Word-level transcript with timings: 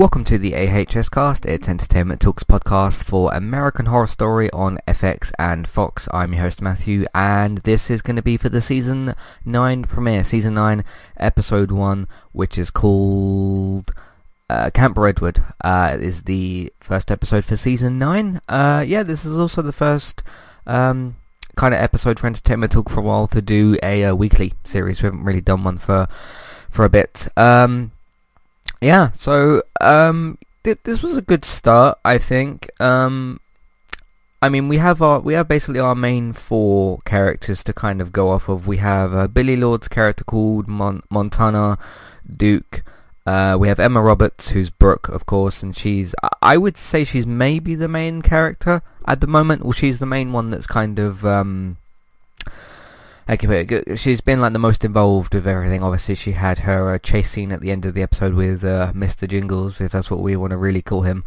Welcome 0.00 0.24
to 0.24 0.38
the 0.38 0.54
AHS 0.56 1.10
Cast. 1.10 1.44
It's 1.44 1.68
Entertainment 1.68 2.22
Talks 2.22 2.42
podcast 2.42 3.04
for 3.04 3.34
American 3.34 3.84
Horror 3.84 4.06
Story 4.06 4.50
on 4.50 4.78
FX 4.88 5.30
and 5.38 5.68
Fox. 5.68 6.08
I'm 6.10 6.32
your 6.32 6.44
host 6.44 6.62
Matthew, 6.62 7.04
and 7.14 7.58
this 7.58 7.90
is 7.90 8.00
going 8.00 8.16
to 8.16 8.22
be 8.22 8.38
for 8.38 8.48
the 8.48 8.62
season 8.62 9.14
nine 9.44 9.82
premiere, 9.82 10.24
season 10.24 10.54
nine, 10.54 10.86
episode 11.18 11.70
one, 11.70 12.08
which 12.32 12.56
is 12.56 12.70
called 12.70 13.92
uh, 14.48 14.70
Camp 14.72 14.96
Redwood. 14.96 15.44
Uh, 15.62 15.98
is 16.00 16.22
the 16.22 16.72
first 16.80 17.10
episode 17.10 17.44
for 17.44 17.58
season 17.58 17.98
nine. 17.98 18.40
Uh, 18.48 18.82
yeah, 18.88 19.02
this 19.02 19.26
is 19.26 19.38
also 19.38 19.60
the 19.60 19.70
first. 19.70 20.22
Um, 20.66 21.16
kind 21.56 21.74
of 21.74 21.80
episode 21.82 22.18
for 22.18 22.26
Entertainment 22.26 22.72
Talk 22.72 22.88
for 22.88 23.00
a 23.00 23.02
while 23.02 23.26
to 23.26 23.42
do 23.42 23.76
a, 23.82 24.04
uh, 24.04 24.14
weekly 24.14 24.54
series. 24.64 25.02
We 25.02 25.08
haven't 25.08 25.24
really 25.24 25.42
done 25.42 25.62
one 25.62 25.76
for 25.76 26.06
for 26.70 26.86
a 26.86 26.88
bit. 26.88 27.28
Um, 27.36 27.92
yeah, 28.80 29.10
so 29.12 29.62
um, 29.80 30.38
th- 30.64 30.78
this 30.84 31.02
was 31.02 31.16
a 31.16 31.22
good 31.22 31.44
start, 31.44 31.98
I 32.04 32.18
think. 32.18 32.70
Um, 32.80 33.40
I 34.42 34.48
mean, 34.48 34.68
we 34.68 34.78
have 34.78 35.02
our 35.02 35.20
we 35.20 35.34
have 35.34 35.48
basically 35.48 35.80
our 35.80 35.94
main 35.94 36.32
four 36.32 36.98
characters 37.04 37.62
to 37.64 37.74
kind 37.74 38.00
of 38.00 38.10
go 38.12 38.30
off 38.30 38.48
of. 38.48 38.66
We 38.66 38.78
have 38.78 39.12
uh, 39.14 39.26
Billie 39.26 39.56
Lourd's 39.56 39.88
character 39.88 40.24
called 40.24 40.66
Mon- 40.66 41.02
Montana 41.10 41.78
Duke. 42.36 42.82
Uh, 43.26 43.56
we 43.60 43.68
have 43.68 43.78
Emma 43.78 44.00
Roberts, 44.00 44.48
who's 44.50 44.70
Brooke, 44.70 45.08
of 45.08 45.26
course, 45.26 45.62
and 45.62 45.76
she's 45.76 46.14
I 46.40 46.56
would 46.56 46.78
say 46.78 47.04
she's 47.04 47.26
maybe 47.26 47.74
the 47.74 47.88
main 47.88 48.22
character 48.22 48.80
at 49.06 49.20
the 49.20 49.26
moment. 49.26 49.62
Well, 49.62 49.72
she's 49.72 49.98
the 49.98 50.06
main 50.06 50.32
one 50.32 50.48
that's 50.48 50.66
kind 50.66 50.98
of 50.98 51.24
um, 51.26 51.76
She's 53.96 54.20
been 54.20 54.40
like 54.40 54.52
the 54.52 54.58
most 54.58 54.84
involved 54.84 55.34
with 55.34 55.46
everything. 55.46 55.82
Obviously, 55.82 56.16
she 56.16 56.32
had 56.32 56.60
her 56.60 56.94
uh, 56.94 56.98
chase 56.98 57.30
scene 57.30 57.52
at 57.52 57.60
the 57.60 57.70
end 57.70 57.84
of 57.84 57.94
the 57.94 58.02
episode 58.02 58.34
with 58.34 58.64
uh, 58.64 58.92
Mr. 58.92 59.28
Jingles, 59.28 59.80
if 59.80 59.92
that's 59.92 60.10
what 60.10 60.20
we 60.20 60.34
want 60.34 60.50
to 60.50 60.56
really 60.56 60.82
call 60.82 61.02
him. 61.02 61.24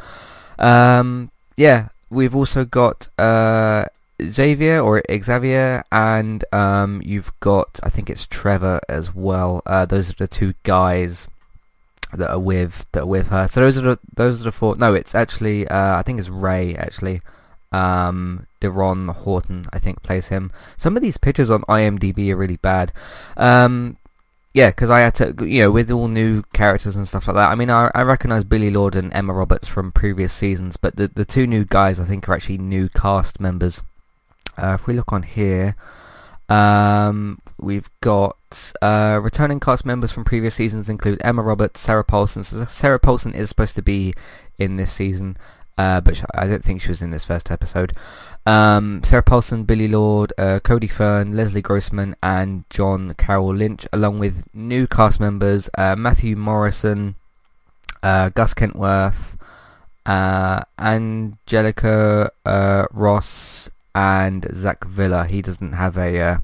Um, 0.59 1.31
yeah, 1.55 1.89
we've 2.09 2.35
also 2.35 2.66
got 2.66 3.07
uh, 3.17 3.85
Xavier 4.22 4.79
or 4.79 5.01
Xavier, 5.09 5.83
and 5.91 6.44
um, 6.51 7.01
you've 7.05 7.31
got 7.39 7.79
I 7.83 7.89
think 7.89 8.09
it's 8.09 8.27
Trevor 8.27 8.81
as 8.89 9.16
well. 9.16 9.61
Uh, 9.66 9.85
those 9.85 10.09
are 10.09 10.16
the 10.16 10.27
two 10.27 10.56
guys 10.63 11.27
that 12.13 12.29
are 12.29 12.39
with 12.39 12.85
that 12.91 13.03
are 13.03 13.07
with 13.07 13.29
her. 13.29 13.47
So 13.47 13.61
those 13.61 13.77
are 13.77 13.81
the 13.81 14.00
those 14.13 14.41
are 14.41 14.45
the 14.45 14.51
four. 14.51 14.75
No, 14.77 14.94
it's 14.94 15.16
actually 15.16 15.67
uh, 15.67 15.97
I 15.97 16.01
think 16.03 16.19
it's 16.19 16.29
Ray 16.29 16.75
actually. 16.75 17.22
Um, 17.73 18.47
DeRon 18.61 19.13
Horton, 19.13 19.66
I 19.73 19.79
think, 19.79 20.03
plays 20.03 20.28
him. 20.28 20.51
Some 20.78 20.95
of 20.95 21.01
these 21.01 21.17
pictures 21.17 21.50
on 21.50 21.63
IMDb 21.63 22.31
are 22.31 22.38
really 22.38 22.57
bad. 22.57 22.94
Um, 23.35 23.97
yeah, 24.53 24.69
because 24.69 24.91
I 24.91 25.00
had 25.00 25.16
to, 25.16 25.35
you 25.45 25.63
know, 25.63 25.72
with 25.72 25.89
all 25.91 26.07
new 26.07 26.44
characters 26.53 26.95
and 26.95 27.07
stuff 27.07 27.28
like 27.28 27.35
that. 27.35 27.51
I 27.51 27.56
mean, 27.56 27.72
I, 27.72 27.89
I 27.95 28.03
recognize 28.03 28.44
Billie 28.44 28.69
Lourd 28.69 28.95
and 28.95 29.12
Emma 29.13 29.33
Roberts 29.33 29.67
from 29.67 29.91
previous 29.91 30.31
seasons, 30.31 30.78
but 30.78 30.95
the 30.95 31.07
the 31.07 31.25
two 31.25 31.47
new 31.47 31.66
guys 31.66 32.00
I 32.00 32.06
think 32.06 32.29
are 32.29 32.33
actually 32.33 32.59
new 32.59 32.88
cast 32.88 33.39
members. 33.39 33.81
Uh, 34.56 34.78
if 34.79 34.85
we 34.85 34.94
look 34.94 35.12
on 35.12 35.23
here, 35.23 35.75
um, 36.50 37.39
we've 37.59 37.89
got 38.01 38.38
uh, 38.83 39.19
returning 39.23 39.59
cast 39.59 39.85
members 39.85 40.12
from 40.12 40.23
previous 40.23 40.53
seasons 40.53 40.88
include 40.88 41.19
Emma 41.23 41.41
Roberts, 41.41 41.79
Sarah 41.79 42.03
Paulson. 42.03 42.44
So 42.44 42.66
Sarah 42.66 43.00
Paulson 43.00 43.33
is 43.33 43.50
supposed 43.50 43.73
to 43.75 43.81
be 43.81 44.13
in 44.59 44.75
this 44.75 44.94
season 44.94 45.35
uh, 45.78 46.01
but 46.01 46.23
I 46.35 46.47
don't 46.47 46.63
think 46.63 46.81
she 46.81 46.89
was 46.89 47.01
in 47.01 47.11
this 47.11 47.25
first 47.25 47.50
episode. 47.50 47.94
Um, 48.45 49.01
Sarah 49.03 49.23
Paulson, 49.23 49.63
Billie 49.63 49.88
Lourd, 49.88 50.34
uh, 50.38 50.59
Cody 50.59 50.88
Fern, 50.88 51.35
Leslie 51.35 51.61
Grossman, 51.61 52.16
and 52.22 52.66
John 52.69 53.13
Carroll 53.16 53.56
Lynch, 53.56 53.88
along 53.94 54.19
with 54.19 54.44
new 54.53 54.85
cast 54.85 55.19
members 55.19 55.69
uh, 55.78 55.95
Matthew 55.95 56.35
Morrison, 56.35 57.16
uh, 58.03 58.29
Gus 58.29 58.53
Kenworthy, 58.53 59.38
uh, 60.06 60.62
Angelica 60.78 62.31
uh, 62.45 62.85
Ross, 62.91 63.69
and 63.95 64.45
Zach 64.53 64.83
Villa. 64.85 65.25
He 65.25 65.41
doesn't 65.41 65.73
have 65.73 65.97
a 65.97 66.44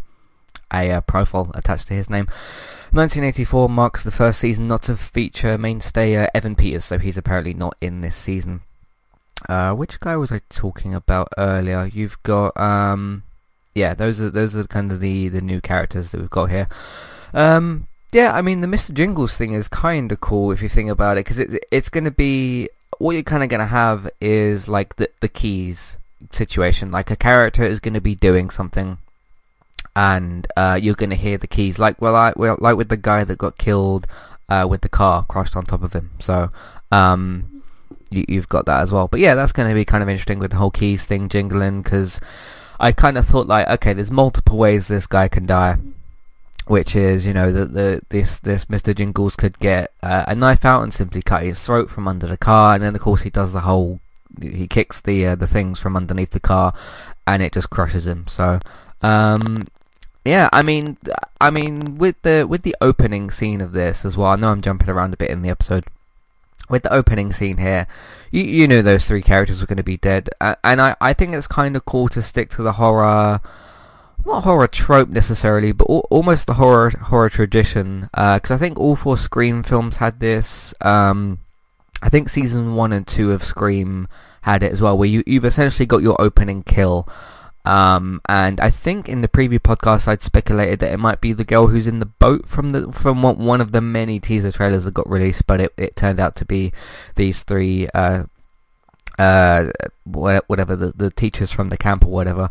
a 0.72 1.01
profile 1.01 1.51
attached 1.56 1.88
to 1.88 1.94
his 1.94 2.09
name. 2.09 2.28
1984 2.91 3.69
marks 3.69 4.03
the 4.03 4.12
first 4.12 4.39
season 4.39 4.68
not 4.68 4.84
to 4.84 4.95
feature 4.95 5.57
mainstay 5.57 6.28
Evan 6.34 6.56
Peters, 6.56 6.85
so 6.85 6.97
he's 6.97 7.18
apparently 7.18 7.53
not 7.53 7.75
in 7.81 8.01
this 8.01 8.16
season. 8.16 8.62
Uh, 9.47 9.73
which 9.73 10.00
guy 10.00 10.16
was 10.16 10.31
I 10.31 10.41
talking 10.50 10.94
about 10.94 11.29
earlier? 11.38 11.89
You've 11.91 12.22
got 12.23 12.59
um, 12.59 13.23
yeah, 13.73 13.94
those 13.94 14.19
are 14.19 14.29
those 14.29 14.55
are 14.55 14.66
kind 14.66 14.91
of 14.91 15.00
the 15.00 15.29
the 15.29 15.41
new 15.41 15.61
characters 15.61 16.11
that 16.11 16.19
we've 16.19 16.29
got 16.29 16.50
here. 16.50 16.67
Um, 17.33 17.88
yeah, 18.11 18.33
I 18.33 18.41
mean 18.41 18.61
the 18.61 18.67
Mr. 18.67 18.94
Jingles 18.94 19.38
thing 19.38 19.53
is 19.53 19.67
kind 19.67 20.11
of 20.11 20.19
cool 20.19 20.51
if 20.51 20.61
you 20.61 20.69
think 20.69 20.89
about 20.89 21.17
it, 21.17 21.25
because 21.25 21.39
it, 21.39 21.63
it's 21.72 21.89
going 21.89 22.03
to 22.03 22.11
be 22.11 22.69
what 22.97 23.13
you're 23.13 23.23
kind 23.23 23.44
of 23.44 23.50
going 23.50 23.59
to 23.59 23.66
have 23.66 24.09
is 24.19 24.67
like 24.67 24.95
the 24.97 25.09
the 25.22 25.29
keys 25.29 25.97
situation. 26.31 26.91
Like 26.91 27.11
a 27.11 27.16
character 27.16 27.63
is 27.63 27.79
going 27.79 27.94
to 27.94 28.01
be 28.01 28.16
doing 28.16 28.50
something, 28.50 28.97
and 29.95 30.47
uh, 30.57 30.77
you're 30.81 30.95
going 30.95 31.11
to 31.11 31.16
hear 31.16 31.38
the 31.38 31.47
keys. 31.47 31.79
Like 31.79 32.01
well, 32.01 32.16
I 32.16 32.33
well 32.35 32.57
like 32.59 32.75
with 32.75 32.89
the 32.89 32.97
guy 32.97 33.23
that 33.23 33.38
got 33.38 33.57
killed 33.57 34.07
uh, 34.50 34.67
with 34.69 34.81
the 34.81 34.89
car 34.89 35.25
crashed 35.27 35.56
on 35.56 35.63
top 35.63 35.83
of 35.83 35.94
him. 35.94 36.11
So 36.19 36.51
um, 36.91 37.58
you, 38.09 38.25
have 38.35 38.49
got 38.49 38.65
that 38.65 38.81
as 38.81 38.91
well. 38.91 39.07
But 39.07 39.19
yeah, 39.19 39.35
that's 39.35 39.51
going 39.51 39.69
to 39.69 39.75
be 39.75 39.85
kind 39.85 40.03
of 40.03 40.09
interesting 40.09 40.39
with 40.39 40.51
the 40.51 40.57
whole 40.57 40.71
keys 40.71 41.05
thing 41.05 41.29
jingling 41.29 41.81
because 41.81 42.19
I 42.79 42.91
kind 42.91 43.17
of 43.17 43.25
thought 43.25 43.47
like, 43.47 43.67
okay, 43.67 43.93
there's 43.93 44.11
multiple 44.11 44.57
ways 44.57 44.87
this 44.87 45.07
guy 45.07 45.27
can 45.27 45.45
die. 45.45 45.77
Which 46.67 46.95
is, 46.95 47.25
you 47.25 47.33
know, 47.33 47.51
that 47.51 47.73
the 47.73 48.01
this 48.09 48.39
this 48.39 48.65
Mr. 48.65 48.95
Jingles 48.95 49.35
could 49.35 49.57
get 49.57 49.91
uh, 50.03 50.25
a 50.27 50.35
knife 50.35 50.63
out 50.63 50.83
and 50.83 50.93
simply 50.93 51.19
cut 51.23 51.41
his 51.41 51.59
throat 51.59 51.89
from 51.89 52.07
under 52.07 52.27
the 52.27 52.37
car, 52.37 52.75
and 52.75 52.83
then 52.83 52.93
of 52.93 53.01
course 53.01 53.23
he 53.23 53.31
does 53.31 53.53
the 53.53 53.61
whole, 53.61 53.99
he 54.39 54.67
kicks 54.67 55.01
the 55.01 55.25
uh, 55.25 55.35
the 55.35 55.47
things 55.47 55.79
from 55.79 55.97
underneath 55.97 56.29
the 56.29 56.39
car, 56.39 56.75
and 57.25 57.41
it 57.41 57.53
just 57.53 57.71
crushes 57.71 58.05
him. 58.05 58.27
So, 58.27 58.59
um, 59.01 59.65
yeah, 60.23 60.47
I 60.53 60.62
mean, 60.62 60.97
I 61.41 61.50
mean, 61.50 61.97
with 61.97 62.21
the 62.21 62.45
with 62.47 62.62
the 62.62 62.75
opening 62.81 63.31
scene 63.31 63.62
of 63.62 63.71
this 63.71 64.05
as 64.05 64.15
well. 64.15 64.29
I 64.29 64.35
know 64.35 64.51
I'm 64.51 64.62
jumping 64.62 64.89
around 64.89 65.13
a 65.13 65.17
bit 65.17 65.31
in 65.31 65.41
the 65.41 65.50
episode, 65.50 65.85
with 66.69 66.83
the 66.83 66.94
opening 66.94 67.33
scene 67.33 67.57
here, 67.57 67.88
you, 68.31 68.44
you 68.44 68.68
knew 68.68 68.81
those 68.81 69.06
three 69.06 69.21
characters 69.21 69.60
were 69.60 69.68
going 69.68 69.77
to 69.77 69.83
be 69.83 69.98
dead, 69.98 70.30
and 70.39 70.81
I, 70.81 70.95
I 71.01 71.13
think 71.13 71.33
it's 71.33 71.48
kind 71.48 71.75
of 71.75 71.86
cool 71.86 72.07
to 72.10 72.21
stick 72.21 72.50
to 72.51 72.63
the 72.63 72.74
horror, 72.74 73.42
not 74.25 74.44
horror 74.44 74.68
trope 74.68 75.10
necessarily, 75.10 75.71
but 75.71 75.89
al- 75.89 76.07
almost 76.10 76.48
the 76.48 76.56
horror 76.56 76.92
horror 76.92 77.30
tradition, 77.30 78.10
because 78.12 78.51
uh, 78.51 78.56
I 78.56 78.57
think 78.57 78.80
all 78.80 78.95
four 78.95 79.18
Scream 79.18 79.63
films 79.63 79.98
had 79.98 80.19
this. 80.19 80.74
Um, 80.81 81.39
I 82.01 82.10
think 82.10 82.30
season 82.30 82.75
one 82.75 82.94
and 82.94 83.06
two 83.06 83.31
of 83.31 83.44
Scream 83.44 84.07
had 84.44 84.63
it 84.63 84.72
as 84.72 84.81
well, 84.81 84.98
where 84.98 85.10
you, 85.10 85.24
you've 85.27 85.45
essentially 85.45 85.86
got 85.86 86.01
your 86.01 86.22
opening 86.22 86.63
kill. 86.63 87.07
Um, 87.65 88.21
and 88.27 88.59
I 88.61 88.69
think 88.69 89.09
in 89.09 89.21
the 89.21 89.27
preview 89.27 89.59
podcast 89.59 90.07
I'd 90.07 90.23
speculated 90.23 90.79
that 90.79 90.94
it 90.94 90.97
might 90.97 91.21
be 91.21 91.33
the 91.33 91.44
girl 91.44 91.67
who's 91.67 91.88
in 91.88 92.00
the 92.00 92.06
boat 92.06 92.47
from 92.47 92.69
the 92.69 92.91
from 92.91 93.21
one 93.21 93.61
of 93.61 93.73
the 93.73 93.81
many 93.81 94.19
teaser 94.19 94.51
trailers 94.51 94.85
that 94.85 94.94
got 94.94 95.09
released, 95.09 95.45
but 95.45 95.59
it, 95.59 95.73
it 95.77 95.95
turned 95.95 96.19
out 96.19 96.35
to 96.38 96.45
be 96.45 96.71
these 97.15 97.44
three 97.44 97.88
uh, 97.94 98.23
uh, 99.19 99.65
whatever 100.06 100.75
the, 100.75 100.94
the 100.95 101.11
teachers 101.11 101.51
from 101.51 101.69
the 101.69 101.77
camp 101.77 102.06
or 102.06 102.09
whatever. 102.09 102.50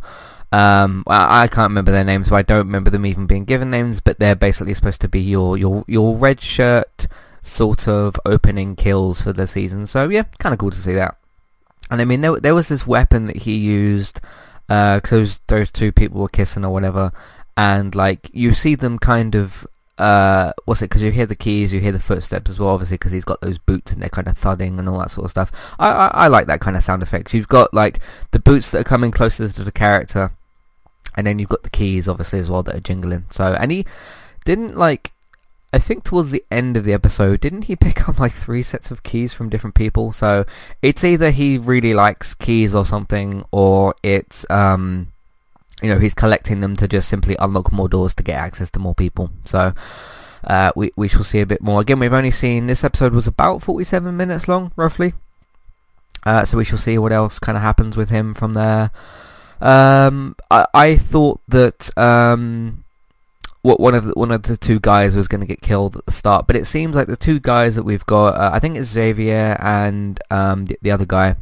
Um, 0.53 1.05
I, 1.07 1.45
I 1.45 1.49
can't 1.49 1.71
remember 1.71 1.93
their 1.93 2.05
names, 2.05 2.29
so 2.29 2.37
I 2.37 2.43
don't 2.43 2.67
remember 2.67 2.91
them 2.91 3.07
even 3.07 3.27
being 3.27 3.45
given 3.45 3.71
names. 3.71 4.01
But 4.01 4.19
they're 4.19 4.37
basically 4.37 4.75
supposed 4.75 5.01
to 5.01 5.09
be 5.09 5.21
your 5.21 5.57
your 5.57 5.85
your 5.87 6.17
red 6.17 6.41
shirt 6.41 7.09
sort 7.41 7.89
of 7.89 8.21
opening 8.27 8.77
kills 8.77 9.23
for 9.23 9.33
the 9.33 9.47
season. 9.47 9.87
So 9.87 10.09
yeah, 10.09 10.25
kind 10.39 10.53
of 10.53 10.59
cool 10.59 10.71
to 10.71 10.79
see 10.79 10.95
that. 10.95 11.17
And 11.91 12.01
I 12.01 12.05
mean, 12.05 12.21
there 12.21 12.39
there 12.39 12.55
was 12.55 12.69
this 12.69 12.87
weapon 12.87 13.27
that 13.27 13.39
he 13.39 13.57
used 13.57 14.21
because 14.69 15.13
uh, 15.13 15.17
those 15.17 15.41
those 15.49 15.71
two 15.71 15.93
people 15.93 16.21
were 16.21 16.29
kissing 16.29 16.65
or 16.65 16.73
whatever, 16.73 17.11
and 17.57 17.95
like 17.95 18.31
you 18.33 18.53
see 18.53 18.75
them 18.75 18.99
kind 18.99 19.35
of 19.35 19.67
uh, 19.99 20.53
what's 20.65 20.81
it? 20.81 20.87
Because 20.87 21.03
you 21.03 21.11
hear 21.11 21.27
the 21.27 21.35
keys, 21.35 21.73
you 21.73 21.81
hear 21.81 21.93
the 21.93 21.99
footsteps 21.99 22.51
as 22.51 22.59
well, 22.59 22.69
obviously, 22.69 22.97
because 22.97 23.13
he's 23.13 23.25
got 23.25 23.41
those 23.41 23.59
boots 23.59 23.93
and 23.93 24.01
they're 24.01 24.09
kind 24.09 24.29
of 24.29 24.39
thudding 24.39 24.79
and 24.79 24.89
all 24.89 24.99
that 24.99 25.11
sort 25.11 25.25
of 25.25 25.31
stuff. 25.31 25.75
I, 25.79 25.91
I, 25.91 26.07
I 26.07 26.29
like 26.29 26.47
that 26.47 26.61
kind 26.61 26.77
of 26.77 26.85
sound 26.85 27.03
effects. 27.03 27.35
You've 27.35 27.49
got 27.49 27.75
like 27.75 27.99
the 28.31 28.39
boots 28.39 28.71
that 28.71 28.81
are 28.81 28.85
coming 28.85 29.11
closer 29.11 29.49
to 29.49 29.65
the 29.65 29.73
character, 29.73 30.31
and 31.17 31.27
then 31.27 31.39
you've 31.39 31.49
got 31.49 31.65
the 31.65 31.71
keys, 31.71 32.09
obviously, 32.09 32.39
as 32.39 32.49
well 32.49 32.63
that 32.63 32.77
are 32.77 32.81
jingling. 32.81 33.25
So, 33.31 33.57
and 33.59 33.73
he 33.73 33.85
didn't 34.45 34.77
like 34.77 35.13
I 35.73 35.79
think 35.79 36.05
towards 36.05 36.31
the 36.31 36.45
end 36.51 36.77
of 36.77 36.85
the 36.85 36.95
episode, 36.95 37.41
didn't 37.41 37.65
he 37.65 37.77
pick 37.77 38.09
up 38.09 38.19
like 38.19 38.33
three 38.33 38.63
sets 38.63 38.91
of 38.91 39.03
keys 39.03 39.33
from 39.33 39.49
different 39.49 39.75
people? 39.75 40.13
So 40.13 40.45
it's 40.83 41.05
either 41.05 41.31
he 41.31 41.59
really 41.59 41.95
likes 41.95 42.35
keys 42.35 42.75
or 42.75 42.87
something, 42.87 43.45
or 43.51 43.95
it's 44.03 44.49
um, 44.51 45.09
you 45.83 45.89
know, 45.89 45.99
he's 45.99 46.15
collecting 46.15 46.61
them 46.61 46.77
to 46.77 46.89
just 46.89 47.09
simply 47.09 47.37
unlock 47.39 47.71
more 47.71 47.89
doors 47.89 48.15
to 48.15 48.23
get 48.23 48.39
access 48.39 48.71
to 48.71 48.79
more 48.79 48.95
people. 48.95 49.31
So 49.45 49.75
uh, 50.45 50.73
we 50.75 50.91
we 50.97 51.09
shall 51.09 51.25
see 51.25 51.41
a 51.41 51.47
bit 51.47 51.61
more. 51.61 51.81
Again, 51.81 51.99
we've 51.99 52.13
only 52.13 52.31
seen 52.31 52.67
this 52.67 52.85
episode 52.85 53.13
was 53.13 53.27
about 53.27 53.63
47 53.63 54.17
minutes 54.17 54.49
long, 54.49 54.73
roughly. 54.77 55.15
Uh, 56.25 56.45
so 56.45 56.57
we 56.57 56.65
shall 56.65 56.79
see 56.79 56.99
what 56.99 57.13
else 57.13 57.39
kind 57.39 57.57
of 57.57 57.63
happens 57.63 57.97
with 57.97 58.11
him 58.11 58.35
from 58.35 58.55
there. 58.55 58.91
Um, 59.61 60.37
I, 60.51 60.67
I 60.75 60.97
thought 60.97 61.41
that 61.49 61.97
um, 61.99 62.85
what 63.63 63.81
one 63.81 63.95
of 63.95 64.05
the, 64.05 64.13
one 64.15 64.31
of 64.31 64.43
the 64.43 64.57
two 64.57 64.79
guys 64.81 65.17
was 65.17 65.29
going 65.29 65.41
to 65.41 65.47
get 65.47 65.61
killed 65.61 65.97
at 65.97 66.07
the 66.07 66.13
start, 66.13 66.47
but 66.47 66.57
it 66.57 66.67
seems 66.67 66.95
like 66.95 67.09
the 67.09 67.17
two 67.17 67.41
guys 67.41 67.75
that 67.75 67.83
we've 67.83 68.07
got, 68.07 68.37
uh, 68.37 68.51
I 68.53 68.61
think 68.61 68.77
it's 68.77 68.89
Xavier 68.89 69.57
and 69.61 70.21
um, 70.31 70.67
the, 70.67 70.79
the, 70.81 70.91
other 70.91 71.05
guy. 71.05 71.37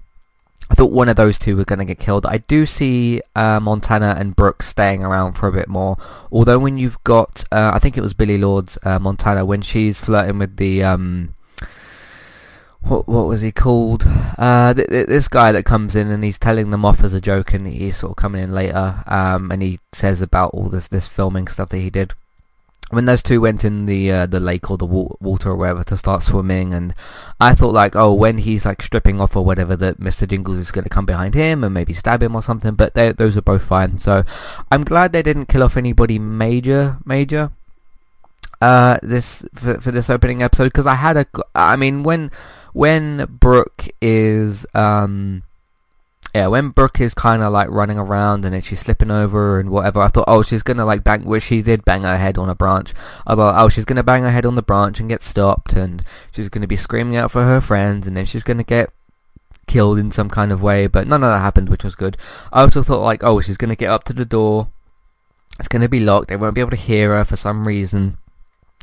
I 0.68 0.74
thought 0.74 0.90
one 0.90 1.08
of 1.08 1.14
those 1.14 1.38
two 1.38 1.56
were 1.56 1.64
going 1.64 1.78
to 1.78 1.84
get 1.84 2.00
killed. 2.00 2.26
I 2.26 2.38
do 2.38 2.66
see 2.66 3.20
uh, 3.36 3.60
Montana 3.60 4.16
and 4.18 4.34
Brooks 4.34 4.66
staying 4.66 5.04
around 5.04 5.34
for 5.34 5.46
a 5.46 5.52
bit 5.52 5.68
more. 5.68 5.96
Although 6.32 6.58
when 6.58 6.76
you've 6.76 7.02
got, 7.04 7.44
uh, 7.52 7.70
I 7.72 7.78
think 7.78 7.96
it 7.96 8.00
was 8.00 8.14
Billie 8.14 8.38
Lourd's 8.38 8.76
uh, 8.82 8.98
Montana 8.98 9.44
when 9.44 9.62
she's 9.62 10.00
flirting 10.00 10.38
with 10.38 10.56
the 10.56 10.82
um, 10.82 11.35
what 12.88 13.08
what 13.08 13.26
was 13.26 13.40
he 13.40 13.52
called? 13.52 14.04
Uh, 14.38 14.72
th- 14.72 14.88
th- 14.88 15.06
this 15.06 15.28
guy 15.28 15.52
that 15.52 15.64
comes 15.64 15.96
in 15.96 16.10
and 16.10 16.22
he's 16.22 16.38
telling 16.38 16.70
them 16.70 16.84
off 16.84 17.02
as 17.02 17.12
a 17.12 17.20
joke, 17.20 17.52
and 17.52 17.66
he's 17.66 17.96
sort 17.98 18.12
of 18.12 18.16
coming 18.16 18.42
in 18.42 18.54
later, 18.54 19.02
um, 19.06 19.50
and 19.50 19.62
he 19.62 19.78
says 19.92 20.22
about 20.22 20.54
all 20.54 20.68
this 20.68 20.88
this 20.88 21.06
filming 21.06 21.48
stuff 21.48 21.68
that 21.70 21.78
he 21.78 21.90
did. 21.90 22.14
When 22.90 23.06
those 23.06 23.22
two 23.22 23.40
went 23.40 23.64
in 23.64 23.86
the 23.86 24.12
uh, 24.12 24.26
the 24.26 24.38
lake 24.38 24.70
or 24.70 24.76
the 24.76 24.86
wa- 24.86 25.16
water 25.20 25.50
or 25.50 25.56
wherever 25.56 25.82
to 25.84 25.96
start 25.96 26.22
swimming, 26.22 26.72
and 26.72 26.94
I 27.40 27.56
thought 27.56 27.74
like, 27.74 27.96
oh, 27.96 28.12
when 28.12 28.38
he's 28.38 28.64
like 28.64 28.82
stripping 28.82 29.20
off 29.20 29.34
or 29.34 29.44
whatever, 29.44 29.74
that 29.74 29.98
Mr. 29.98 30.28
Jingles 30.28 30.58
is 30.58 30.70
going 30.70 30.84
to 30.84 30.90
come 30.90 31.06
behind 31.06 31.34
him 31.34 31.64
and 31.64 31.74
maybe 31.74 31.92
stab 31.92 32.22
him 32.22 32.36
or 32.36 32.42
something. 32.42 32.74
But 32.76 32.94
they, 32.94 33.10
those 33.10 33.36
are 33.36 33.42
both 33.42 33.62
fine. 33.62 33.98
So 33.98 34.22
I'm 34.70 34.84
glad 34.84 35.12
they 35.12 35.24
didn't 35.24 35.46
kill 35.46 35.64
off 35.64 35.76
anybody 35.76 36.18
major, 36.20 36.98
major 37.04 37.50
uh 38.62 38.98
this 39.02 39.44
for, 39.54 39.78
for 39.80 39.90
this 39.90 40.08
opening 40.08 40.42
episode 40.42 40.64
because 40.64 40.86
I 40.86 40.94
had 40.94 41.18
a 41.18 41.26
I 41.54 41.76
mean 41.76 42.02
when 42.02 42.30
when 42.76 43.24
Brooke 43.40 43.88
is 44.02 44.66
um 44.74 45.42
yeah, 46.34 46.48
when 46.48 46.68
Brooke 46.68 47.00
is 47.00 47.14
kind 47.14 47.42
of 47.42 47.50
like 47.50 47.70
running 47.70 47.96
around 47.96 48.44
and 48.44 48.52
then 48.52 48.60
she's 48.60 48.80
slipping 48.80 49.10
over 49.10 49.58
and 49.58 49.70
whatever, 49.70 50.02
I 50.02 50.08
thought, 50.08 50.26
oh, 50.28 50.42
she's 50.42 50.62
gonna 50.62 50.84
like 50.84 51.02
bang, 51.02 51.24
which 51.24 51.44
she 51.44 51.62
did 51.62 51.86
bang 51.86 52.02
her 52.02 52.18
head 52.18 52.36
on 52.36 52.50
a 52.50 52.54
branch. 52.54 52.92
I 53.26 53.34
thought, 53.34 53.54
oh, 53.58 53.70
she's 53.70 53.86
gonna 53.86 54.02
bang 54.02 54.24
her 54.24 54.30
head 54.30 54.44
on 54.44 54.56
the 54.56 54.62
branch 54.62 55.00
and 55.00 55.08
get 55.08 55.22
stopped, 55.22 55.72
and 55.72 56.04
she's 56.30 56.50
gonna 56.50 56.66
be 56.66 56.76
screaming 56.76 57.16
out 57.16 57.30
for 57.30 57.44
her 57.44 57.62
friends, 57.62 58.06
and 58.06 58.14
then 58.14 58.26
she's 58.26 58.42
gonna 58.42 58.62
get 58.62 58.90
killed 59.66 59.96
in 59.96 60.10
some 60.10 60.28
kind 60.28 60.52
of 60.52 60.60
way. 60.60 60.86
But 60.86 61.08
none 61.08 61.24
of 61.24 61.30
that 61.30 61.40
happened, 61.40 61.70
which 61.70 61.84
was 61.84 61.94
good. 61.94 62.18
I 62.52 62.60
also 62.60 62.82
thought 62.82 63.00
like, 63.00 63.24
oh, 63.24 63.40
she's 63.40 63.56
gonna 63.56 63.74
get 63.74 63.88
up 63.88 64.04
to 64.04 64.12
the 64.12 64.26
door. 64.26 64.68
It's 65.58 65.68
gonna 65.68 65.88
be 65.88 66.00
locked. 66.00 66.28
They 66.28 66.36
won't 66.36 66.54
be 66.54 66.60
able 66.60 66.72
to 66.72 66.76
hear 66.76 67.14
her 67.16 67.24
for 67.24 67.36
some 67.36 67.66
reason, 67.66 68.18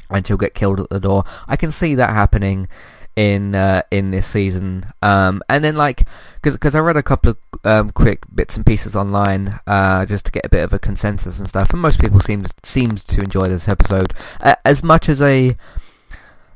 and 0.09 0.25
she'll 0.25 0.37
get 0.37 0.55
killed 0.55 0.79
at 0.79 0.89
the 0.89 0.99
door. 0.99 1.25
I 1.47 1.57
can 1.57 1.69
see 1.69 1.93
that 1.93 2.09
happening 2.09 2.67
in 3.15 3.55
uh, 3.55 3.83
in 3.91 4.11
this 4.11 4.27
season. 4.27 4.85
Um, 5.01 5.41
and 5.49 5.63
then 5.63 5.75
like 5.75 6.07
because 6.41 6.75
I 6.75 6.79
read 6.79 6.97
a 6.97 7.03
couple 7.03 7.31
of 7.31 7.37
um, 7.63 7.91
quick 7.91 8.23
bits 8.33 8.57
and 8.57 8.65
pieces 8.65 8.95
online 8.95 9.59
uh, 9.67 10.05
just 10.05 10.25
to 10.25 10.31
get 10.31 10.45
a 10.45 10.49
bit 10.49 10.63
of 10.63 10.73
a 10.73 10.79
consensus 10.79 11.39
and 11.39 11.47
stuff, 11.47 11.71
and 11.71 11.81
most 11.81 11.99
people 11.99 12.19
seemed 12.19 12.51
seemed 12.63 13.05
to 13.07 13.21
enjoy 13.21 13.47
this 13.47 13.67
episode 13.67 14.13
uh, 14.41 14.55
as 14.65 14.83
much 14.83 15.09
as 15.09 15.21
a 15.21 15.55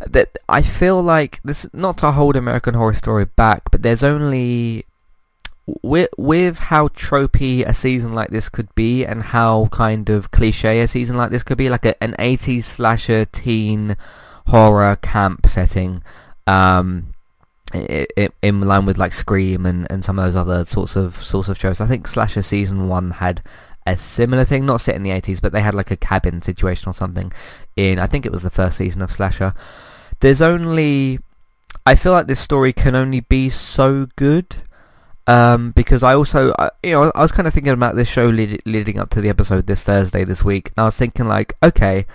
that 0.06 0.38
I 0.48 0.62
feel 0.62 1.02
like 1.02 1.40
this 1.44 1.68
not 1.74 1.98
to 2.00 2.12
hold 2.12 2.36
American 2.36 2.76
Horror 2.76 2.94
Story 2.94 3.26
back, 3.26 3.72
but 3.72 3.82
there's 3.82 4.04
only 4.04 4.86
with 5.82 6.10
with 6.18 6.60
how 6.60 6.88
tropey 6.90 7.66
a 7.66 7.74
season 7.74 8.14
like 8.14 8.30
this 8.30 8.50
could 8.50 8.74
be 8.76 9.06
and 9.06 9.22
how 9.22 9.68
kind 9.68 10.10
of 10.10 10.32
cliche 10.32 10.80
a 10.80 10.88
season 10.88 11.18
like 11.18 11.30
this 11.30 11.44
could 11.44 11.58
be, 11.58 11.70
like 11.70 11.86
a, 11.86 12.02
an 12.02 12.14
80s 12.14 12.64
slasher 12.64 13.26
teen 13.26 13.98
horror 14.48 14.96
camp 14.96 15.46
setting 15.46 16.02
um, 16.48 17.14
in 17.74 18.62
line 18.62 18.86
with 18.86 18.98
like 18.98 19.14
Scream 19.14 19.66
and, 19.66 19.86
and 19.92 20.04
some 20.04 20.18
of 20.18 20.26
those 20.26 20.36
other 20.36 20.64
sorts 20.64 20.96
of 20.96 21.22
sorts 21.24 21.50
of 21.50 21.60
shows. 21.60 21.82
I 21.82 21.88
think 21.88 22.08
Slasher 22.08 22.42
season 22.42 22.88
one 22.88 23.12
had 23.12 23.44
a 23.86 23.96
similar 23.96 24.44
thing, 24.44 24.66
not 24.66 24.82
set 24.82 24.96
in 24.96 25.04
the 25.04 25.12
80s, 25.12 25.42
but 25.42 25.52
they 25.52 25.62
had 25.62 25.74
like 25.74 25.92
a 25.92 25.98
cabin 25.98 26.42
situation 26.42 26.90
or 26.90 26.94
something 26.94 27.32
in, 27.76 28.00
I 28.00 28.08
think 28.08 28.26
it 28.26 28.32
was 28.32 28.44
the 28.44 28.50
first 28.50 28.78
season 28.78 29.02
of 29.02 29.12
Slasher. 29.12 29.54
There's 30.20 30.42
only, 30.42 31.20
I 31.86 31.96
feel 31.96 32.12
like 32.12 32.28
this 32.28 32.40
story 32.40 32.74
can 32.74 32.96
only 32.96 33.22
be 33.22 33.50
so 33.50 34.08
good 34.16 34.58
um, 35.26 35.72
because 35.72 36.04
I 36.04 36.16
also, 36.16 36.54
I, 36.60 36.70
you 36.84 36.92
know, 36.92 37.12
I 37.16 37.22
was 37.22 37.32
kind 37.32 37.48
of 37.48 37.54
thinking 37.54 37.74
about 37.74 37.96
this 37.96 38.10
show 38.10 38.28
lead, 38.28 38.62
leading 38.66 39.00
up 39.00 39.10
to 39.12 39.22
the 39.22 39.30
episode 39.30 39.68
this 39.68 39.84
Thursday 39.84 40.24
this 40.24 40.44
week, 40.44 40.72
and 40.76 40.84
I 40.84 40.86
was 40.86 40.96
thinking 40.96 41.28
like, 41.28 41.54
okay, 41.64 42.06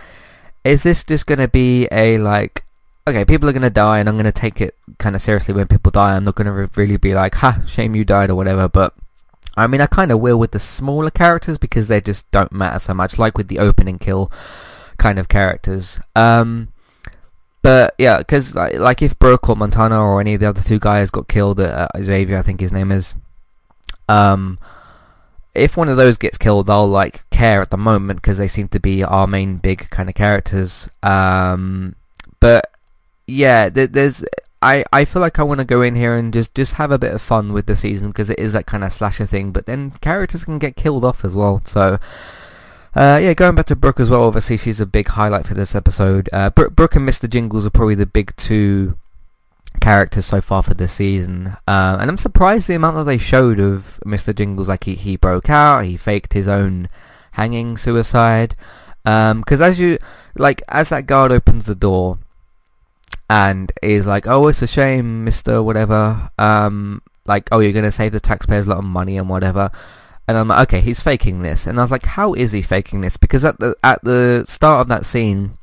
is 0.64 0.82
this 0.82 1.05
just 1.05 1.26
going 1.26 1.38
to 1.38 1.49
be 1.49 1.88
a 1.90 2.19
like 2.19 2.64
okay, 3.07 3.25
people 3.25 3.49
are 3.49 3.53
going 3.53 3.63
to 3.63 3.71
die 3.71 3.99
and 3.99 4.09
I'm 4.09 4.17
going 4.17 4.25
to 4.25 4.33
take 4.33 4.61
it 4.61 4.77
kind 4.99 5.17
of 5.17 5.23
seriously 5.23 5.55
when 5.55 5.67
people 5.67 5.91
die. 5.91 6.15
I'm 6.15 6.25
not 6.25 6.35
going 6.35 6.47
to 6.47 6.53
re- 6.53 6.69
really 6.77 6.97
be 6.97 7.15
like, 7.15 7.37
ha, 7.37 7.63
shame 7.67 7.95
you 7.95 8.05
died 8.05 8.31
or 8.31 8.35
whatever. 8.35 8.69
But 8.69 8.95
I 9.57 9.67
mean, 9.67 9.81
I 9.81 9.87
kind 9.87 10.13
of 10.13 10.21
will 10.21 10.39
with 10.39 10.53
the 10.53 10.59
smaller 10.59 11.11
characters 11.11 11.59
because 11.59 11.89
they 11.89 12.01
just 12.01 12.31
don't 12.31 12.53
matter 12.53 12.79
so 12.79 12.94
much, 12.94 13.19
like 13.19 13.37
with 13.37 13.49
the 13.49 13.59
opening 13.59 13.99
kill 13.99 14.31
kind 14.99 15.19
of 15.19 15.29
characters. 15.29 16.01
Um, 16.15 16.69
but 17.61 17.94
yeah, 17.99 18.19
because 18.19 18.55
like, 18.55 18.75
like, 18.79 19.03
if 19.03 19.19
Brooke 19.19 19.49
or 19.49 19.56
Montana 19.56 20.01
or 20.01 20.21
any 20.21 20.35
of 20.35 20.41
the 20.41 20.49
other 20.49 20.63
two 20.63 20.79
guys 20.79 21.11
got 21.11 21.29
killed, 21.29 21.61
uh, 21.61 21.89
Xavier, 22.01 22.39
I 22.39 22.43
think 22.43 22.61
his 22.61 22.73
name 22.73 22.91
is, 22.91 23.15
um, 24.09 24.59
if 25.55 25.77
one 25.77 25.89
of 25.89 25.97
those 25.97 26.17
gets 26.17 26.39
killed, 26.39 26.71
I'll 26.71 26.89
like 26.89 27.29
care 27.31 27.61
at 27.61 27.71
the 27.71 27.77
moment 27.77 28.23
because 28.23 28.39
they 28.39 28.49
seem 28.49 28.69
to 28.69 28.81
be 28.81 29.05
our 29.05 29.27
main 29.27 29.59
big 29.59 29.91
kind 29.91 30.09
of 30.09 30.15
characters. 30.15 30.89
Um, 31.03 31.94
but 32.41 32.71
yeah, 33.32 33.69
there's 33.69 34.24
I, 34.62 34.84
I 34.93 35.05
feel 35.05 35.20
like 35.20 35.41
I 35.41 35.43
want 35.43 35.58
to 35.58 35.67
go 35.67 35.82
in 35.82 35.96
here 35.96 36.17
and 36.17 36.32
just, 36.32 36.55
just 36.55 36.74
have 36.74 36.93
a 36.93 36.98
bit 36.98 37.12
of 37.12 37.20
fun 37.20 37.53
with 37.53 37.67
the 37.67 37.74
season 37.74 38.08
because 38.08 38.31
it 38.31 38.39
is 38.39 38.53
that 38.53 38.67
kind 38.67 38.84
of 38.84 38.93
slasher 38.93 39.27
thing. 39.27 39.51
But 39.51 39.67
then 39.67 39.91
characters 40.01 40.44
can 40.44 40.60
get 40.60 40.77
killed 40.77 41.05
off 41.05 41.24
as 41.24 41.34
well. 41.34 41.62
So 41.65 41.98
uh, 42.94 43.19
yeah, 43.20 43.34
going 43.34 43.56
back 43.56 43.67
to 43.67 43.77
Brooke 43.77 43.98
as 43.98 44.08
well. 44.08 44.22
Obviously, 44.22 44.56
she's 44.56 44.81
a 44.81 44.86
big 44.86 45.08
highlight 45.08 45.46
for 45.46 45.55
this 45.55 45.74
episode. 45.74 46.29
Uh, 46.32 46.51
Brooke 46.51 46.94
and 46.94 47.08
Mr. 47.08 47.29
Jingles 47.29 47.67
are 47.67 47.70
probably 47.70 47.96
the 47.96 48.06
big 48.06 48.36
two 48.36 48.96
characters 49.81 50.27
so 50.27 50.41
far 50.41 50.62
for 50.62 50.74
this 50.74 50.93
season. 50.93 51.56
Uh, 51.67 51.96
and 51.98 52.08
I'm 52.08 52.17
surprised 52.17 52.69
the 52.69 52.74
amount 52.74 52.96
that 52.96 53.05
they 53.05 53.19
showed 53.19 53.58
of 53.58 53.98
Mr. 54.06 54.32
Jingles. 54.32 54.69
Like 54.69 54.84
he, 54.84 54.94
he 54.94 55.17
broke 55.17 55.51
out, 55.51 55.86
he 55.86 55.96
faked 55.96 56.34
his 56.34 56.46
own 56.46 56.89
hanging 57.32 57.77
suicide. 57.77 58.55
Because 59.03 59.60
um, 59.60 59.62
as 59.62 59.81
you 59.81 59.98
like, 60.36 60.62
as 60.69 60.91
that 60.91 61.06
guard 61.06 61.32
opens 61.32 61.65
the 61.65 61.74
door 61.74 62.19
and 63.32 63.72
is 63.81 64.06
like, 64.06 64.27
oh, 64.27 64.48
it's 64.48 64.60
a 64.60 64.67
shame, 64.67 65.24
Mister 65.24 65.62
Whatever. 65.62 66.31
Um, 66.39 67.01
like, 67.24 67.48
oh, 67.51 67.60
you're 67.60 67.72
gonna 67.72 67.91
save 67.91 68.12
the 68.12 68.20
taxpayers 68.20 68.67
a 68.67 68.69
lot 68.69 68.79
of 68.79 68.84
money 68.84 69.17
and 69.17 69.27
whatever. 69.27 69.70
And 70.29 70.36
I'm 70.36 70.48
like, 70.48 70.69
okay, 70.69 70.81
he's 70.82 71.01
faking 71.01 71.41
this. 71.41 71.67
And 71.67 71.79
I 71.79 71.82
was 71.82 71.91
like, 71.91 72.05
how 72.05 72.34
is 72.34 72.53
he 72.53 72.60
faking 72.60 73.01
this? 73.01 73.17
Because 73.17 73.43
at 73.43 73.58
the 73.58 73.74
at 73.82 74.05
the 74.05 74.44
start 74.46 74.82
of 74.82 74.89
that 74.89 75.06
scene, 75.06 75.56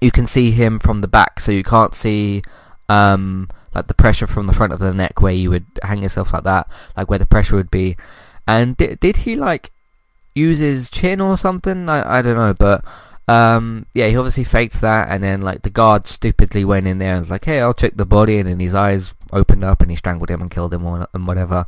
you 0.00 0.12
can 0.12 0.28
see 0.28 0.52
him 0.52 0.78
from 0.78 1.00
the 1.00 1.08
back, 1.08 1.40
so 1.40 1.50
you 1.50 1.64
can't 1.64 1.96
see 1.96 2.42
um, 2.88 3.48
like 3.74 3.88
the 3.88 3.94
pressure 3.94 4.28
from 4.28 4.46
the 4.46 4.54
front 4.54 4.72
of 4.72 4.78
the 4.78 4.94
neck 4.94 5.20
where 5.20 5.32
you 5.32 5.50
would 5.50 5.66
hang 5.82 6.02
yourself 6.02 6.32
like 6.32 6.44
that, 6.44 6.70
like 6.96 7.10
where 7.10 7.18
the 7.18 7.26
pressure 7.26 7.56
would 7.56 7.72
be. 7.72 7.96
And 8.46 8.76
did 8.76 9.00
did 9.00 9.16
he 9.26 9.34
like 9.34 9.72
use 10.32 10.58
his 10.58 10.88
chin 10.90 11.20
or 11.20 11.36
something? 11.36 11.88
I 11.90 12.18
I 12.18 12.22
don't 12.22 12.36
know, 12.36 12.54
but 12.54 12.84
um, 13.26 13.86
yeah, 13.94 14.08
he 14.08 14.16
obviously 14.16 14.44
faked 14.44 14.80
that, 14.80 15.08
and 15.10 15.22
then 15.22 15.40
like 15.42 15.62
the 15.62 15.70
guard 15.70 16.06
stupidly 16.06 16.64
went 16.64 16.86
in 16.86 16.98
there 16.98 17.12
and 17.14 17.20
was 17.20 17.30
like, 17.30 17.44
"Hey, 17.44 17.60
I'll 17.60 17.74
check 17.74 17.96
the 17.96 18.04
body," 18.04 18.38
and 18.38 18.48
then 18.48 18.60
his 18.60 18.74
eyes 18.74 19.14
opened 19.32 19.64
up 19.64 19.80
and 19.80 19.90
he 19.90 19.96
strangled 19.96 20.30
him 20.30 20.40
and 20.40 20.50
killed 20.50 20.74
him 20.74 20.84
or, 20.84 21.08
and 21.12 21.26
whatever. 21.26 21.66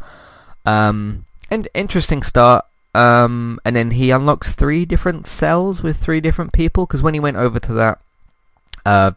Um, 0.65 1.25
and 1.51 1.69
interesting 1.75 2.23
start. 2.23 2.65
Um, 2.95 3.61
and 3.65 3.77
then 3.77 3.91
he 3.93 4.11
unlocks 4.11 4.53
three 4.53 4.87
different 4.87 5.27
cells 5.27 5.83
with 5.83 5.99
three 5.99 6.21
different 6.21 6.53
people 6.53 6.87
because 6.87 7.03
when 7.03 7.13
he 7.13 7.21
went 7.21 7.37
over 7.37 7.61
to 7.61 7.73
that 7.75 8.01
uh 8.87 9.11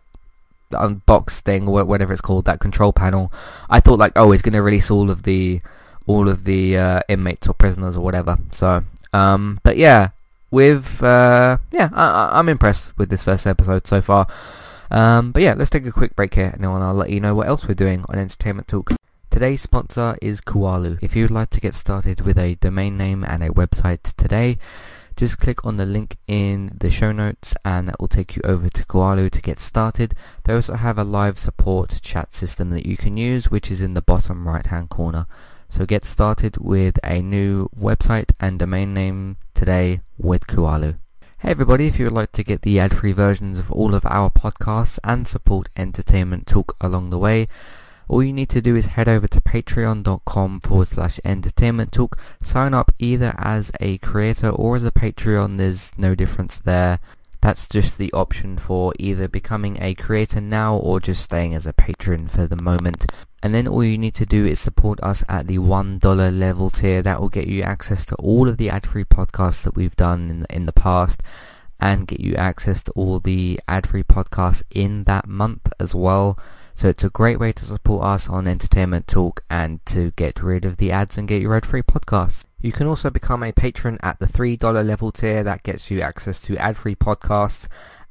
unbox 0.72 1.39
thing 1.39 1.67
or 1.67 1.84
whatever 1.86 2.12
it's 2.12 2.22
called, 2.22 2.46
that 2.46 2.60
control 2.60 2.93
panel, 2.93 3.31
I 3.69 3.79
thought 3.79 4.00
like, 4.00 4.13
oh, 4.15 4.31
he's 4.31 4.41
gonna 4.41 4.62
release 4.62 4.91
all 4.91 5.10
of 5.10 5.24
the 5.24 5.62
all 6.08 6.27
of 6.27 6.43
the 6.43 6.77
uh, 6.77 7.01
inmates 7.08 7.48
or 7.48 7.53
prisoners 7.53 7.96
or 7.96 8.01
whatever. 8.01 8.38
So, 8.51 8.84
um, 9.13 9.60
but 9.63 9.77
yeah, 9.77 10.10
with 10.51 11.03
uh, 11.03 11.57
yeah, 11.71 11.89
I, 11.93 12.29
am 12.29 12.29
I'm 12.33 12.49
impressed 12.49 12.97
with 12.97 13.09
this 13.09 13.23
first 13.23 13.45
episode 13.45 13.87
so 13.87 14.01
far. 14.01 14.27
Um, 14.91 15.31
but 15.31 15.43
yeah, 15.43 15.53
let's 15.53 15.69
take 15.69 15.85
a 15.85 15.91
quick 15.91 16.15
break 16.15 16.33
here, 16.33 16.51
and 16.53 16.63
then 16.63 16.71
I'll 16.71 16.93
let 16.93 17.11
you 17.11 17.19
know 17.19 17.35
what 17.35 17.47
else 17.47 17.67
we're 17.67 17.75
doing 17.75 18.03
on 18.09 18.17
Entertainment 18.17 18.67
Talk. 18.67 18.91
Today's 19.29 19.61
sponsor 19.61 20.17
is 20.21 20.41
Kualo. 20.41 20.97
If 21.01 21.15
you'd 21.15 21.29
like 21.29 21.51
to 21.51 21.59
get 21.59 21.75
started 21.75 22.21
with 22.21 22.37
a 22.37 22.55
domain 22.55 22.97
name 22.97 23.23
and 23.23 23.43
a 23.43 23.49
website 23.49 24.15
today, 24.17 24.57
just 25.15 25.37
click 25.37 25.65
on 25.65 25.77
the 25.77 25.85
link 25.85 26.17
in 26.27 26.71
the 26.79 26.89
show 26.89 27.11
notes 27.11 27.53
and 27.63 27.87
that 27.87 27.99
will 27.99 28.07
take 28.07 28.35
you 28.35 28.41
over 28.45 28.69
to 28.69 28.85
Kualo 28.85 29.29
to 29.29 29.41
get 29.41 29.59
started. 29.59 30.15
They 30.45 30.53
also 30.53 30.75
have 30.75 30.97
a 30.97 31.03
live 31.03 31.37
support 31.37 31.99
chat 32.01 32.33
system 32.33 32.71
that 32.71 32.87
you 32.87 32.97
can 32.97 33.17
use 33.17 33.51
which 33.51 33.69
is 33.69 33.81
in 33.81 33.93
the 33.93 34.01
bottom 34.01 34.47
right 34.47 34.65
hand 34.65 34.89
corner. 34.89 35.27
So 35.69 35.85
get 35.85 36.03
started 36.03 36.57
with 36.57 36.99
a 37.03 37.21
new 37.21 37.69
website 37.79 38.31
and 38.39 38.59
domain 38.59 38.93
name 38.93 39.38
today 39.53 40.01
with 40.17 40.47
Kualo. 40.47 40.97
Hey 41.38 41.51
everybody, 41.51 41.88
if 41.88 41.99
you 41.99 42.05
would 42.05 42.13
like 42.13 42.31
to 42.33 42.43
get 42.43 42.63
the 42.63 42.79
ad-free 42.79 43.13
versions 43.13 43.59
of 43.59 43.71
all 43.71 43.95
of 43.95 44.05
our 44.05 44.29
podcasts 44.29 44.99
and 45.03 45.27
support 45.27 45.69
Entertainment 45.77 46.47
Talk 46.47 46.75
along 46.81 47.11
the 47.11 47.17
way, 47.17 47.47
all 48.09 48.23
you 48.23 48.33
need 48.33 48.49
to 48.49 48.61
do 48.61 48.75
is 48.75 48.88
head 48.88 49.07
over 49.07 49.27
to 49.27 49.39
patreon.com 49.39 50.59
forward 50.61 50.88
slash 50.88 51.19
entertainment 51.23 51.91
talk. 51.91 52.19
Sign 52.41 52.73
up 52.73 52.91
either 52.97 53.35
as 53.38 53.71
a 53.79 53.99
creator 53.99 54.49
or 54.49 54.75
as 54.75 54.83
a 54.83 54.91
Patreon, 54.91 55.59
there's 55.59 55.91
no 55.95 56.15
difference 56.15 56.57
there. 56.57 56.99
That's 57.41 57.67
just 57.67 57.99
the 57.99 58.11
option 58.11 58.57
for 58.57 58.93
either 58.97 59.27
becoming 59.27 59.77
a 59.79 59.93
creator 59.93 60.41
now 60.41 60.75
or 60.75 60.99
just 60.99 61.21
staying 61.21 61.53
as 61.53 61.67
a 61.67 61.71
patron 61.71 62.27
for 62.27 62.47
the 62.47 62.61
moment. 62.61 63.05
And 63.41 63.53
then 63.53 63.67
all 63.67 63.84
you 63.84 63.98
need 63.98 64.15
to 64.15 64.25
do 64.25 64.46
is 64.46 64.60
support 64.60 65.00
us 65.01 65.24
at 65.29 65.48
the 65.48 65.60
$1 65.60 66.39
level 66.39 66.69
tier. 66.69 67.01
That 67.01 67.22
will 67.22 67.29
get 67.29 67.48
you 67.48 67.62
access 67.63 68.05
to 68.08 68.15
all 68.15 68.50
of 68.50 68.58
the 68.58 68.69
ad-free 68.69 69.05
podcasts 69.05 69.62
that 69.63 69.75
we've 69.75 69.96
done 69.96 70.29
in, 70.29 70.46
in 70.50 70.65
the 70.65 70.74
past 70.74 71.22
and 71.79 72.08
get 72.08 72.19
you 72.19 72.36
access 72.36 72.84
to 72.84 72.91
all 72.91 73.19
the 73.19 73.60
ad-free 73.67 74.03
podcasts 74.03 74.63
in 74.69 75.05
that 75.05 75.27
month 75.27 75.72
as 75.79 75.96
well. 75.96 76.38
So 76.75 76.89
it's 76.89 77.03
a 77.03 77.10
great 77.10 77.39
way 77.39 77.53
to 77.53 77.65
support 77.65 78.03
us 78.05 78.29
on 78.29 78.48
Entertainment 78.48 79.08
Talk 79.08 79.43
and 79.50 79.86
to 79.88 80.12
get 80.12 80.43
rid 80.43 80.65
of 80.65 80.77
the 80.77 80.91
ads 80.91 81.17
and 81.17 81.27
get 81.27 81.41
your 81.41 81.55
ad-free 81.55 81.84
podcasts. 81.84 82.43
You 82.62 82.74
can 82.74 82.88
also 82.88 83.10
become 83.10 83.41
a 83.43 83.53
patron 83.53 83.98
at 84.03 84.19
the 84.19 84.25
$3 84.25 84.86
level 84.86 85.13
tier. 85.13 85.43
That 85.43 85.63
gets 85.63 85.89
you 85.89 86.01
access 86.01 86.41
to 86.41 86.58
ad-free 86.58 86.96
podcasts 86.96 87.69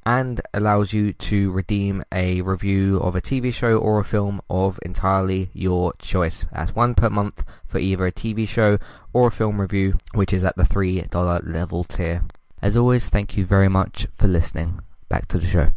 and 0.09 0.41
allows 0.55 0.95
you 0.95 1.13
to 1.13 1.51
redeem 1.51 2.03
a 2.11 2.41
review 2.41 2.99
of 3.01 3.15
a 3.15 3.21
TV 3.21 3.53
show 3.53 3.77
or 3.77 4.01
a 4.01 4.05
film 4.05 4.41
of 4.49 4.79
entirely 4.81 5.51
your 5.53 5.93
choice. 5.99 6.47
That's 6.51 6.75
one 6.75 6.95
per 6.95 7.11
month 7.11 7.45
for 7.67 7.79
either 7.79 8.07
a 8.07 8.13
TV 8.13 8.49
show 8.49 8.79
or 9.13 9.29
a 9.29 9.31
film 9.31 9.61
review, 9.61 9.99
which 10.15 10.33
is 10.33 10.45
at 10.45 10.57
the 10.57 10.63
$3 10.63 11.47
level 11.47 11.85
tier. 11.85 12.25
As 12.63 12.75
always, 12.75 13.11
thank 13.11 13.37
you 13.37 13.45
very 13.45 13.69
much 13.69 14.07
for 14.15 14.29
listening. 14.29 14.81
Back 15.11 15.29
to 15.29 15.37
the 15.37 15.47
show. 15.47 15.73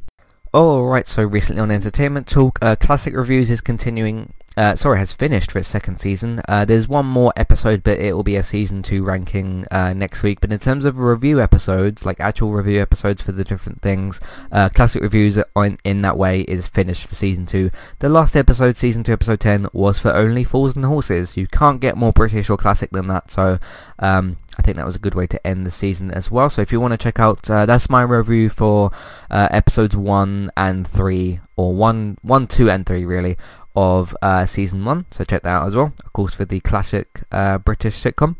Alright, 0.53 1.09
so 1.09 1.23
recently 1.23 1.61
on 1.61 1.69
Entertainment 1.69 2.25
Talk, 2.25 2.57
uh, 2.61 2.77
Classic 2.77 3.13
Reviews 3.13 3.51
is 3.51 3.59
continuing 3.59 4.31
uh, 4.58 4.75
sorry, 4.75 5.00
has 5.00 5.13
finished 5.13 5.51
for 5.51 5.60
its 5.60 5.67
second 5.67 6.00
season. 6.00 6.41
Uh, 6.48 6.65
there's 6.65 6.88
one 6.88 7.05
more 7.05 7.31
episode, 7.38 7.84
but 7.84 8.00
it 8.00 8.13
will 8.13 8.24
be 8.24 8.36
a 8.36 8.43
season 8.43 8.84
two 8.84 9.03
ranking 9.03 9.65
uh, 9.72 9.93
next 9.93 10.24
week. 10.24 10.41
But 10.41 10.51
in 10.51 10.60
terms 10.60 10.84
of 10.84 10.98
review 10.98 11.39
episodes, 11.39 12.05
like 12.05 12.20
actual 12.20 12.51
review 12.51 12.81
episodes 12.81 13.22
for 13.22 13.31
the 13.31 13.46
different 13.46 13.81
things, 13.81 14.20
uh, 14.51 14.70
classic 14.70 15.01
reviews 15.01 15.39
on, 15.55 15.77
in 15.84 16.01
that 16.01 16.17
way 16.17 16.41
is 16.41 16.67
finished 16.67 17.08
for 17.08 17.15
season 17.15 17.46
two. 17.46 17.72
The 18.00 18.10
last 18.10 18.36
episode, 18.36 18.75
season 18.75 19.03
two, 19.03 19.13
episode 19.13 19.39
ten, 19.39 19.67
was 19.72 20.00
for 20.00 20.13
only 20.13 20.43
fools 20.43 20.75
and 20.75 20.86
horses. 20.86 21.38
You 21.38 21.48
can't 21.48 21.79
get 21.79 21.96
more 21.96 22.12
British 22.12 22.50
or 22.50 22.58
classic 22.58 22.89
than 22.91 23.08
that. 23.08 23.31
So 23.31 23.58
um, 24.00 24.38
I 24.58 24.62
think 24.63 24.75
that 24.75 24.86
was 24.86 24.98
a 24.98 25.00
good 25.00 25.15
way 25.15 25.27
to 25.27 25.48
end 25.48 25.65
the 25.65 25.72
season 25.72 26.12
as 26.12 26.29
well. 26.29 26.50
So 26.50 26.62
if 26.62 26.74
you 26.74 26.81
want 26.81 26.91
to 26.91 26.98
check 26.98 27.20
out, 27.20 27.50
uh, 27.50 27.65
that's 27.65 27.89
my 27.89 28.01
review 28.01 28.50
for 28.50 28.91
uh, 29.29 29.48
episodes 29.50 29.96
one 29.96 30.51
and 30.58 30.86
three, 30.86 31.39
or 31.55 31.74
one, 31.74 32.17
one, 32.22 32.48
two, 32.48 32.70
and 32.70 32.86
three 32.86 33.05
really 33.05 33.38
of 33.75 34.15
uh, 34.21 34.45
season 34.45 34.83
one, 34.85 35.05
so 35.11 35.23
check 35.23 35.43
that 35.43 35.49
out 35.49 35.67
as 35.67 35.75
well. 35.75 35.93
Of 36.05 36.13
course, 36.13 36.33
for 36.33 36.45
the 36.45 36.59
classic 36.59 37.21
uh, 37.31 37.57
British 37.57 38.01
sitcom. 38.01 38.35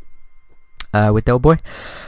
Uh, 0.94 1.10
with 1.10 1.24
Del 1.24 1.38
Boy. 1.38 1.56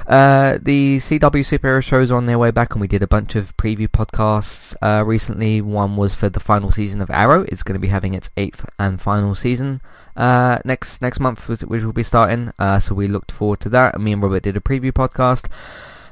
Uh, 0.06 0.58
the 0.60 0.98
CW 0.98 1.40
superhero 1.40 1.82
shows 1.82 2.10
are 2.10 2.18
on 2.18 2.26
their 2.26 2.38
way 2.38 2.50
back 2.50 2.72
and 2.72 2.82
we 2.82 2.86
did 2.86 3.02
a 3.02 3.06
bunch 3.06 3.34
of 3.34 3.56
preview 3.56 3.88
podcasts 3.88 4.76
uh, 4.82 5.02
recently. 5.02 5.62
One 5.62 5.96
was 5.96 6.14
for 6.14 6.28
the 6.28 6.38
final 6.38 6.70
season 6.70 7.00
of 7.00 7.08
Arrow. 7.08 7.46
It's 7.48 7.62
going 7.62 7.76
to 7.76 7.80
be 7.80 7.88
having 7.88 8.12
its 8.12 8.28
eighth 8.36 8.68
and 8.78 9.00
final 9.00 9.34
season 9.34 9.80
uh, 10.18 10.58
next 10.66 11.00
next 11.00 11.18
month, 11.18 11.48
which 11.48 11.82
will 11.82 11.94
be 11.94 12.02
starting. 12.02 12.52
Uh, 12.58 12.78
so 12.78 12.94
we 12.94 13.06
looked 13.06 13.32
forward 13.32 13.60
to 13.60 13.70
that. 13.70 13.98
Me 13.98 14.12
and 14.12 14.22
Robert 14.22 14.42
did 14.42 14.54
a 14.54 14.60
preview 14.60 14.92
podcast. 14.92 15.50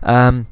Um, 0.02 0.47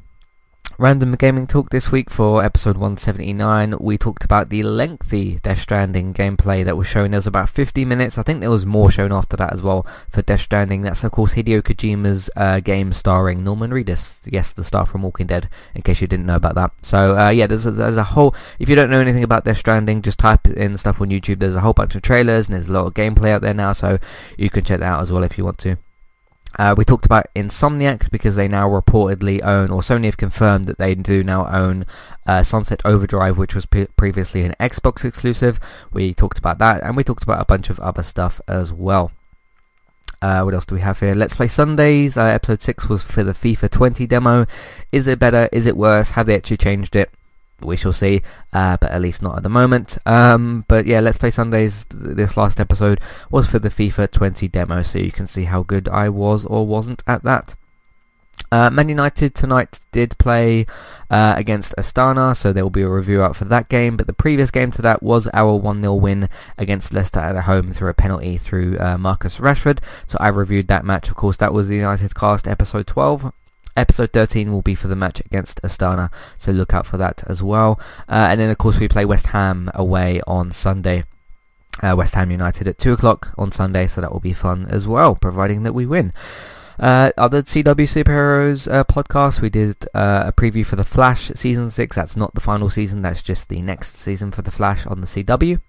Random 0.81 1.13
Gaming 1.13 1.45
Talk 1.45 1.69
this 1.69 1.91
week 1.91 2.09
for 2.09 2.43
episode 2.43 2.75
179. 2.75 3.75
We 3.79 3.99
talked 3.99 4.23
about 4.23 4.49
the 4.49 4.63
lengthy 4.63 5.35
Death 5.43 5.61
Stranding 5.61 6.11
gameplay 6.11 6.65
that 6.65 6.75
was 6.75 6.87
shown. 6.87 7.11
There 7.11 7.19
was 7.19 7.27
about 7.27 7.49
50 7.49 7.85
minutes. 7.85 8.17
I 8.17 8.23
think 8.23 8.39
there 8.39 8.49
was 8.49 8.65
more 8.65 8.89
shown 8.89 9.11
after 9.11 9.37
that 9.37 9.53
as 9.53 9.61
well 9.61 9.85
for 10.09 10.23
Death 10.23 10.41
Stranding. 10.41 10.81
That's 10.81 11.03
of 11.03 11.11
course 11.11 11.35
Hideo 11.35 11.61
Kojima's 11.61 12.31
uh, 12.35 12.61
game 12.61 12.93
starring 12.93 13.43
Norman 13.43 13.69
Reedus. 13.69 14.21
Yes, 14.25 14.53
the 14.53 14.63
star 14.63 14.87
from 14.87 15.03
Walking 15.03 15.27
Dead, 15.27 15.49
in 15.75 15.83
case 15.83 16.01
you 16.01 16.07
didn't 16.07 16.25
know 16.25 16.37
about 16.37 16.55
that. 16.55 16.71
So 16.81 17.15
uh, 17.15 17.29
yeah, 17.29 17.45
there's 17.45 17.67
a, 17.67 17.71
there's 17.71 17.97
a 17.97 18.03
whole... 18.03 18.33
If 18.57 18.67
you 18.67 18.75
don't 18.75 18.89
know 18.89 19.01
anything 19.01 19.23
about 19.23 19.45
Death 19.45 19.59
Stranding, 19.59 20.01
just 20.01 20.17
type 20.17 20.47
in 20.47 20.75
stuff 20.79 20.99
on 20.99 21.11
YouTube. 21.11 21.41
There's 21.41 21.53
a 21.53 21.61
whole 21.61 21.73
bunch 21.73 21.93
of 21.93 22.01
trailers 22.01 22.47
and 22.47 22.55
there's 22.55 22.69
a 22.69 22.73
lot 22.73 22.87
of 22.87 22.95
gameplay 22.95 23.29
out 23.29 23.43
there 23.43 23.53
now, 23.53 23.73
so 23.73 23.99
you 24.35 24.49
can 24.49 24.63
check 24.63 24.79
that 24.79 24.93
out 24.93 25.03
as 25.03 25.11
well 25.11 25.21
if 25.21 25.37
you 25.37 25.45
want 25.45 25.59
to. 25.59 25.77
Uh, 26.61 26.75
we 26.77 26.85
talked 26.85 27.07
about 27.07 27.25
Insomniac 27.35 28.11
because 28.11 28.35
they 28.35 28.47
now 28.47 28.69
reportedly 28.69 29.41
own, 29.43 29.71
or 29.71 29.81
Sony 29.81 30.05
have 30.05 30.15
confirmed 30.15 30.65
that 30.65 30.77
they 30.77 30.93
do 30.93 31.23
now 31.23 31.47
own 31.47 31.87
uh, 32.27 32.43
Sunset 32.43 32.79
Overdrive, 32.85 33.35
which 33.35 33.55
was 33.55 33.65
previously 33.65 34.43
an 34.43 34.53
Xbox 34.59 35.03
exclusive. 35.03 35.59
We 35.91 36.13
talked 36.13 36.37
about 36.37 36.59
that, 36.59 36.83
and 36.83 36.95
we 36.95 37.03
talked 37.03 37.23
about 37.23 37.41
a 37.41 37.45
bunch 37.45 37.71
of 37.71 37.79
other 37.79 38.03
stuff 38.03 38.39
as 38.47 38.71
well. 38.71 39.11
Uh, 40.21 40.43
what 40.43 40.53
else 40.53 40.67
do 40.67 40.75
we 40.75 40.81
have 40.81 40.99
here? 40.99 41.15
Let's 41.15 41.35
Play 41.35 41.47
Sundays. 41.47 42.15
Uh, 42.15 42.25
episode 42.25 42.61
6 42.61 42.87
was 42.87 43.01
for 43.01 43.23
the 43.23 43.33
FIFA 43.33 43.71
20 43.71 44.05
demo. 44.05 44.45
Is 44.91 45.07
it 45.07 45.17
better? 45.17 45.49
Is 45.51 45.65
it 45.65 45.75
worse? 45.75 46.11
Have 46.11 46.27
they 46.27 46.35
actually 46.35 46.57
changed 46.57 46.95
it? 46.95 47.11
We 47.65 47.77
shall 47.77 47.93
see, 47.93 48.21
uh, 48.53 48.77
but 48.79 48.91
at 48.91 49.01
least 49.01 49.21
not 49.21 49.37
at 49.37 49.43
the 49.43 49.49
moment. 49.49 49.97
Um, 50.05 50.65
but 50.67 50.85
yeah, 50.85 50.99
Let's 50.99 51.17
Play 51.17 51.31
Sundays, 51.31 51.85
th- 51.85 52.15
this 52.15 52.37
last 52.37 52.59
episode 52.59 52.99
was 53.29 53.47
for 53.47 53.59
the 53.59 53.69
FIFA 53.69 54.11
20 54.11 54.47
demo, 54.47 54.81
so 54.83 54.99
you 54.99 55.11
can 55.11 55.27
see 55.27 55.45
how 55.45 55.63
good 55.63 55.87
I 55.89 56.09
was 56.09 56.45
or 56.45 56.65
wasn't 56.65 57.03
at 57.07 57.23
that. 57.23 57.55
Uh, 58.51 58.69
Man 58.69 58.89
United 58.89 59.33
tonight 59.33 59.79
did 59.91 60.17
play 60.17 60.65
uh, 61.09 61.35
against 61.37 61.73
Astana, 61.77 62.35
so 62.35 62.51
there 62.51 62.63
will 62.63 62.69
be 62.69 62.81
a 62.81 62.89
review 62.89 63.21
out 63.21 63.35
for 63.35 63.45
that 63.45 63.69
game. 63.69 63.95
But 63.95 64.07
the 64.07 64.13
previous 64.13 64.51
game 64.51 64.71
to 64.71 64.81
that 64.81 65.01
was 65.01 65.27
our 65.33 65.59
1-0 65.59 65.99
win 65.99 66.27
against 66.57 66.93
Leicester 66.93 67.19
at 67.19 67.43
home 67.43 67.71
through 67.71 67.89
a 67.89 67.93
penalty 67.93 68.37
through 68.37 68.77
uh, 68.79 68.97
Marcus 68.97 69.39
Rashford. 69.39 69.79
So 70.07 70.17
I 70.19 70.27
reviewed 70.29 70.67
that 70.67 70.85
match. 70.85 71.07
Of 71.09 71.15
course, 71.15 71.37
that 71.37 71.53
was 71.53 71.67
the 71.67 71.77
United 71.77 72.13
Cast 72.15 72.47
episode 72.47 72.87
12. 72.87 73.31
Episode 73.75 74.11
13 74.11 74.51
will 74.51 74.61
be 74.61 74.75
for 74.75 74.87
the 74.87 74.95
match 74.95 75.19
against 75.21 75.61
Astana, 75.61 76.11
so 76.37 76.51
look 76.51 76.73
out 76.73 76.85
for 76.85 76.97
that 76.97 77.23
as 77.27 77.41
well. 77.41 77.79
Uh, 78.09 78.27
and 78.29 78.39
then 78.39 78.49
of 78.49 78.57
course 78.57 78.79
we 78.79 78.87
play 78.87 79.05
West 79.05 79.27
Ham 79.27 79.69
away 79.73 80.21
on 80.27 80.51
Sunday. 80.51 81.05
Uh, 81.81 81.95
West 81.97 82.15
Ham 82.15 82.31
United 82.31 82.67
at 82.67 82.77
2 82.77 82.93
o'clock 82.93 83.33
on 83.37 83.51
Sunday, 83.51 83.87
so 83.87 84.01
that 84.01 84.11
will 84.11 84.19
be 84.19 84.33
fun 84.33 84.67
as 84.69 84.87
well, 84.87 85.15
providing 85.15 85.63
that 85.63 85.73
we 85.73 85.85
win. 85.85 86.13
Uh, 86.77 87.11
other 87.17 87.43
CW 87.43 87.63
Superheroes 87.63 88.71
uh, 88.71 88.83
podcast, 88.83 89.39
we 89.39 89.49
did 89.49 89.85
uh, 89.93 90.23
a 90.27 90.33
preview 90.33 90.65
for 90.65 90.75
The 90.75 90.83
Flash 90.83 91.31
Season 91.35 91.69
6. 91.69 91.95
That's 91.95 92.17
not 92.17 92.33
the 92.33 92.41
final 92.41 92.69
season, 92.69 93.01
that's 93.01 93.23
just 93.23 93.49
the 93.49 93.61
next 93.61 93.97
season 93.97 94.31
for 94.31 94.41
The 94.41 94.51
Flash 94.51 94.85
on 94.85 94.99
the 95.01 95.07
CW. 95.07 95.59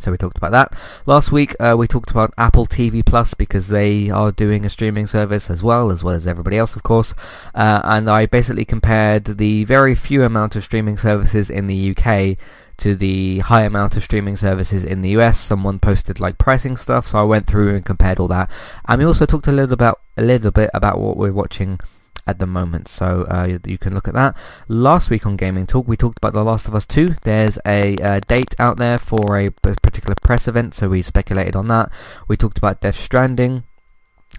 So 0.00 0.10
we 0.10 0.16
talked 0.16 0.38
about 0.38 0.52
that. 0.52 0.72
Last 1.06 1.30
week 1.30 1.54
uh, 1.60 1.76
we 1.78 1.86
talked 1.86 2.10
about 2.10 2.32
Apple 2.38 2.66
TV 2.66 3.04
Plus 3.04 3.34
because 3.34 3.68
they 3.68 4.10
are 4.10 4.32
doing 4.32 4.64
a 4.64 4.70
streaming 4.70 5.06
service 5.06 5.50
as 5.50 5.62
well, 5.62 5.90
as 5.90 6.02
well 6.02 6.14
as 6.14 6.26
everybody 6.26 6.56
else 6.56 6.74
of 6.74 6.82
course. 6.82 7.14
Uh, 7.54 7.80
and 7.84 8.08
I 8.08 8.26
basically 8.26 8.64
compared 8.64 9.24
the 9.24 9.64
very 9.64 9.94
few 9.94 10.22
amount 10.22 10.56
of 10.56 10.64
streaming 10.64 10.98
services 10.98 11.50
in 11.50 11.66
the 11.66 11.94
UK 11.94 12.38
to 12.78 12.96
the 12.96 13.40
high 13.40 13.62
amount 13.62 13.96
of 13.96 14.04
streaming 14.04 14.36
services 14.36 14.84
in 14.84 15.02
the 15.02 15.10
US. 15.10 15.38
Someone 15.38 15.78
posted 15.78 16.18
like 16.18 16.38
pricing 16.38 16.76
stuff, 16.76 17.06
so 17.06 17.18
I 17.18 17.24
went 17.24 17.46
through 17.46 17.76
and 17.76 17.84
compared 17.84 18.18
all 18.18 18.28
that. 18.28 18.50
And 18.88 19.00
we 19.00 19.04
also 19.04 19.26
talked 19.26 19.46
a 19.46 19.52
little 19.52 19.74
about 19.74 20.00
a 20.16 20.22
little 20.22 20.50
bit 20.50 20.70
about 20.74 20.98
what 20.98 21.16
we're 21.16 21.32
watching 21.32 21.78
at 22.26 22.38
the 22.38 22.46
moment. 22.46 22.88
So 22.88 23.26
uh, 23.30 23.58
you 23.64 23.78
can 23.78 23.94
look 23.94 24.08
at 24.08 24.14
that. 24.14 24.36
Last 24.68 25.10
week 25.10 25.26
on 25.26 25.36
Gaming 25.36 25.66
Talk, 25.66 25.86
we 25.88 25.96
talked 25.96 26.18
about 26.18 26.32
The 26.32 26.44
Last 26.44 26.68
of 26.68 26.74
Us 26.74 26.86
2. 26.86 27.16
There's 27.22 27.58
a 27.66 27.96
uh, 27.96 28.20
date 28.26 28.54
out 28.58 28.76
there 28.76 28.98
for 28.98 29.38
a 29.38 29.50
particular 29.50 30.14
press 30.22 30.48
event, 30.48 30.74
so 30.74 30.88
we 30.88 31.02
speculated 31.02 31.56
on 31.56 31.68
that. 31.68 31.90
We 32.28 32.36
talked 32.36 32.58
about 32.58 32.80
Death 32.80 32.98
Stranding 32.98 33.64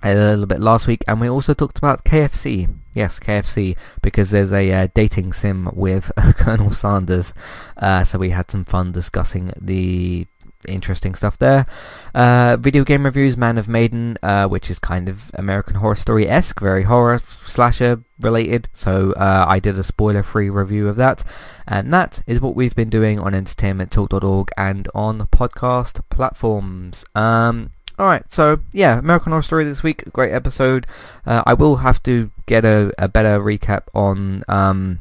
a 0.04 0.16
little 0.16 0.46
bit 0.46 0.60
last 0.60 0.88
week, 0.88 1.04
and 1.08 1.22
we 1.22 1.30
also 1.30 1.54
talked 1.54 1.78
about 1.78 2.04
KFC. 2.04 2.74
Yes, 2.94 3.20
KFC, 3.20 3.78
because 4.02 4.32
there's 4.32 4.52
a 4.52 4.72
uh, 4.72 4.88
dating 4.94 5.34
sim 5.34 5.70
with 5.74 6.12
Colonel 6.36 6.72
Sanders. 6.72 7.34
Uh, 7.78 8.04
so 8.04 8.18
we 8.20 8.32
had 8.32 8.52
some 8.52 8.66
fun 8.66 8.92
discussing 8.92 9.54
the 9.60 10.28
interesting 10.68 11.16
stuff 11.16 11.38
there. 11.38 11.66
Uh, 12.14 12.58
video 12.60 12.84
game 12.84 13.06
reviews, 13.06 13.38
Man 13.38 13.58
of 13.58 13.68
Medan, 13.68 14.18
uh, 14.22 14.48
which 14.48 14.70
is 14.70 14.80
kind 14.80 15.08
of 15.08 15.32
American 15.34 15.76
Horror 15.76 15.96
Story-esque, 15.96 16.60
very 16.60 16.84
horror 16.84 17.22
slasher 17.46 18.04
related. 18.20 18.70
So 18.74 19.14
uh, 19.14 19.46
I 19.48 19.60
did 19.60 19.78
a 19.78 19.84
spoiler-free 19.84 20.50
review 20.50 20.88
of 20.88 20.96
that. 20.98 21.24
And 21.68 21.94
that 21.94 22.22
is 22.28 22.42
what 22.42 22.56
we've 22.56 22.76
been 22.76 22.90
doing 22.90 23.20
on 23.20 23.34
entertainmenttalk.org 23.34 24.50
and 24.58 24.88
on 24.94 25.20
podcast 25.28 26.02
platforms. 26.10 27.06
Um, 27.16 27.72
Alright, 28.00 28.32
so 28.32 28.62
yeah, 28.72 28.98
American 28.98 29.32
Horror 29.32 29.44
Story 29.44 29.64
this 29.64 29.84
week, 29.84 30.04
great 30.12 30.32
episode. 30.32 30.88
Uh, 31.26 31.44
I 31.46 31.54
will 31.54 31.78
have 31.78 32.02
to 32.04 32.32
get 32.48 32.66
a, 32.66 32.92
a 32.98 33.08
better 33.08 33.40
recap 33.40 33.84
on... 33.94 34.44
Um, 34.48 35.00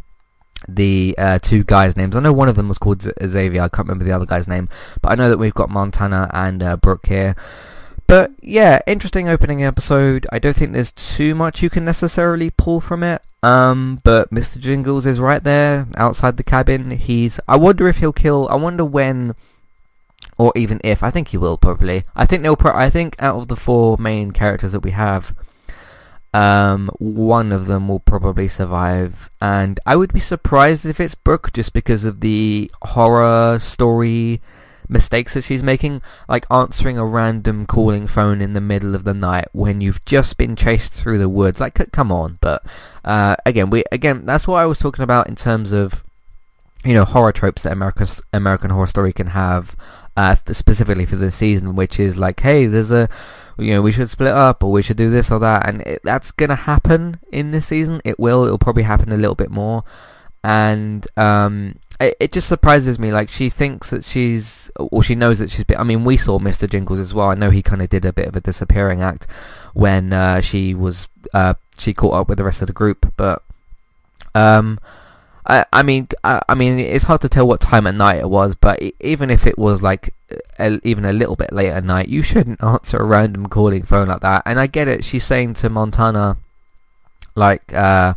the 0.68 1.14
uh, 1.18 1.38
two 1.38 1.64
guys' 1.64 1.96
names. 1.96 2.16
I 2.16 2.20
know 2.20 2.32
one 2.32 2.48
of 2.48 2.56
them 2.56 2.68
was 2.68 2.78
called 2.78 3.02
Xavier. 3.02 3.62
I 3.62 3.68
can't 3.68 3.88
remember 3.88 4.04
the 4.04 4.12
other 4.12 4.26
guy's 4.26 4.48
name, 4.48 4.68
but 5.00 5.12
I 5.12 5.14
know 5.14 5.28
that 5.28 5.38
we've 5.38 5.54
got 5.54 5.70
Montana 5.70 6.30
and 6.32 6.62
uh, 6.62 6.76
Brooke 6.76 7.06
here. 7.06 7.34
But 8.06 8.32
yeah, 8.42 8.80
interesting 8.88 9.28
opening 9.28 9.62
episode. 9.62 10.26
I 10.32 10.40
don't 10.40 10.56
think 10.56 10.72
there's 10.72 10.90
too 10.90 11.34
much 11.34 11.62
you 11.62 11.70
can 11.70 11.84
necessarily 11.84 12.50
pull 12.50 12.80
from 12.80 13.04
it. 13.04 13.22
Um, 13.42 14.00
but 14.04 14.30
Mr. 14.30 14.58
Jingles 14.58 15.06
is 15.06 15.20
right 15.20 15.42
there 15.42 15.86
outside 15.96 16.36
the 16.36 16.42
cabin. 16.42 16.90
He's. 16.90 17.40
I 17.48 17.56
wonder 17.56 17.88
if 17.88 17.98
he'll 17.98 18.12
kill. 18.12 18.48
I 18.50 18.56
wonder 18.56 18.84
when, 18.84 19.34
or 20.36 20.52
even 20.56 20.80
if. 20.84 21.02
I 21.02 21.10
think 21.10 21.28
he 21.28 21.36
will 21.36 21.56
probably. 21.56 22.04
I 22.14 22.26
think 22.26 22.42
they'll. 22.42 22.56
Pro- 22.56 22.76
I 22.76 22.90
think 22.90 23.16
out 23.18 23.36
of 23.36 23.48
the 23.48 23.56
four 23.56 23.96
main 23.96 24.32
characters 24.32 24.72
that 24.72 24.80
we 24.80 24.90
have, 24.90 25.34
Um, 26.32 26.90
one 26.98 27.50
of 27.50 27.66
them 27.66 27.88
will 27.88 28.00
probably 28.00 28.46
survive, 28.46 29.30
and 29.40 29.80
I 29.84 29.96
would 29.96 30.12
be 30.12 30.20
surprised 30.20 30.86
if 30.86 31.00
it's 31.00 31.16
Brooke, 31.16 31.52
just 31.52 31.72
because 31.72 32.04
of 32.04 32.20
the 32.20 32.70
horror 32.82 33.58
story 33.58 34.40
mistakes 34.90 35.34
that 35.34 35.44
she's 35.44 35.62
making, 35.62 36.02
like 36.28 36.44
answering 36.50 36.98
a 36.98 37.04
random 37.04 37.64
calling 37.64 38.06
phone 38.06 38.40
in 38.40 38.52
the 38.52 38.60
middle 38.60 38.94
of 38.94 39.04
the 39.04 39.14
night 39.14 39.48
when 39.52 39.80
you've 39.80 40.04
just 40.04 40.36
been 40.36 40.56
chased 40.56 40.92
through 40.92 41.18
the 41.18 41.28
woods. 41.28 41.60
Like, 41.60 41.90
come 41.92 42.12
on! 42.12 42.38
But 42.40 42.64
uh, 43.04 43.36
again, 43.46 43.70
we 43.70 43.84
again 43.90 44.26
that's 44.26 44.46
what 44.46 44.58
I 44.58 44.66
was 44.66 44.78
talking 44.78 45.02
about 45.02 45.28
in 45.28 45.36
terms 45.36 45.72
of 45.72 46.04
you 46.84 46.94
know 46.94 47.04
horror 47.04 47.32
tropes 47.32 47.62
that 47.62 47.72
American 47.72 48.06
American 48.32 48.70
Horror 48.70 48.88
Story 48.88 49.12
can 49.12 49.28
have, 49.28 49.76
uh, 50.16 50.36
specifically 50.50 51.06
for 51.06 51.16
this 51.16 51.36
season, 51.36 51.76
which 51.76 51.98
is 51.98 52.18
like, 52.18 52.40
hey, 52.40 52.66
there's 52.66 52.90
a 52.90 53.08
you 53.60 53.74
know, 53.74 53.82
we 53.82 53.92
should 53.92 54.10
split 54.10 54.32
up 54.32 54.62
or 54.62 54.72
we 54.72 54.82
should 54.82 54.96
do 54.96 55.10
this 55.10 55.30
or 55.30 55.38
that. 55.40 55.68
And 55.68 55.82
it, 55.82 56.00
that's 56.02 56.30
going 56.30 56.48
to 56.50 56.54
happen 56.54 57.20
in 57.30 57.50
this 57.50 57.66
season. 57.66 58.00
It 58.04 58.18
will. 58.18 58.44
It'll 58.44 58.58
probably 58.58 58.84
happen 58.84 59.12
a 59.12 59.16
little 59.16 59.34
bit 59.34 59.50
more. 59.50 59.84
And 60.42 61.06
um, 61.16 61.76
it, 62.00 62.16
it 62.18 62.32
just 62.32 62.48
surprises 62.48 62.98
me. 62.98 63.12
Like, 63.12 63.28
she 63.28 63.50
thinks 63.50 63.90
that 63.90 64.04
she's, 64.04 64.70
or 64.76 65.02
she 65.02 65.14
knows 65.14 65.38
that 65.38 65.50
she's 65.50 65.64
been, 65.64 65.78
I 65.78 65.84
mean, 65.84 66.04
we 66.04 66.16
saw 66.16 66.38
Mr. 66.38 66.68
Jingles 66.68 67.00
as 67.00 67.12
well. 67.12 67.28
I 67.28 67.34
know 67.34 67.50
he 67.50 67.62
kind 67.62 67.82
of 67.82 67.90
did 67.90 68.04
a 68.04 68.12
bit 68.12 68.28
of 68.28 68.36
a 68.36 68.40
disappearing 68.40 69.02
act 69.02 69.26
when 69.74 70.12
uh, 70.12 70.40
she 70.40 70.74
was, 70.74 71.08
uh, 71.34 71.54
she 71.78 71.92
caught 71.92 72.14
up 72.14 72.28
with 72.28 72.38
the 72.38 72.44
rest 72.44 72.62
of 72.62 72.66
the 72.68 72.72
group. 72.72 73.12
But, 73.16 73.42
um, 74.34 74.80
I, 75.46 75.64
I 75.72 75.82
mean, 75.82 76.08
I, 76.22 76.40
I, 76.48 76.54
mean, 76.54 76.78
it's 76.78 77.04
hard 77.04 77.22
to 77.22 77.28
tell 77.28 77.46
what 77.46 77.60
time 77.60 77.86
at 77.86 77.94
night 77.94 78.20
it 78.20 78.28
was, 78.28 78.54
but 78.54 78.80
even 79.00 79.30
if 79.30 79.46
it 79.46 79.58
was 79.58 79.82
like 79.82 80.14
a, 80.58 80.78
even 80.86 81.04
a 81.04 81.12
little 81.12 81.36
bit 81.36 81.52
late 81.52 81.70
at 81.70 81.84
night, 81.84 82.08
you 82.08 82.22
shouldn't 82.22 82.62
answer 82.64 82.98
a 82.98 83.04
random 83.04 83.48
calling 83.48 83.82
phone 83.82 84.08
like 84.08 84.20
that. 84.20 84.42
And 84.44 84.60
I 84.60 84.66
get 84.66 84.88
it. 84.88 85.04
She's 85.04 85.24
saying 85.24 85.54
to 85.54 85.70
Montana, 85.70 86.36
like, 87.34 87.72
uh, 87.72 88.14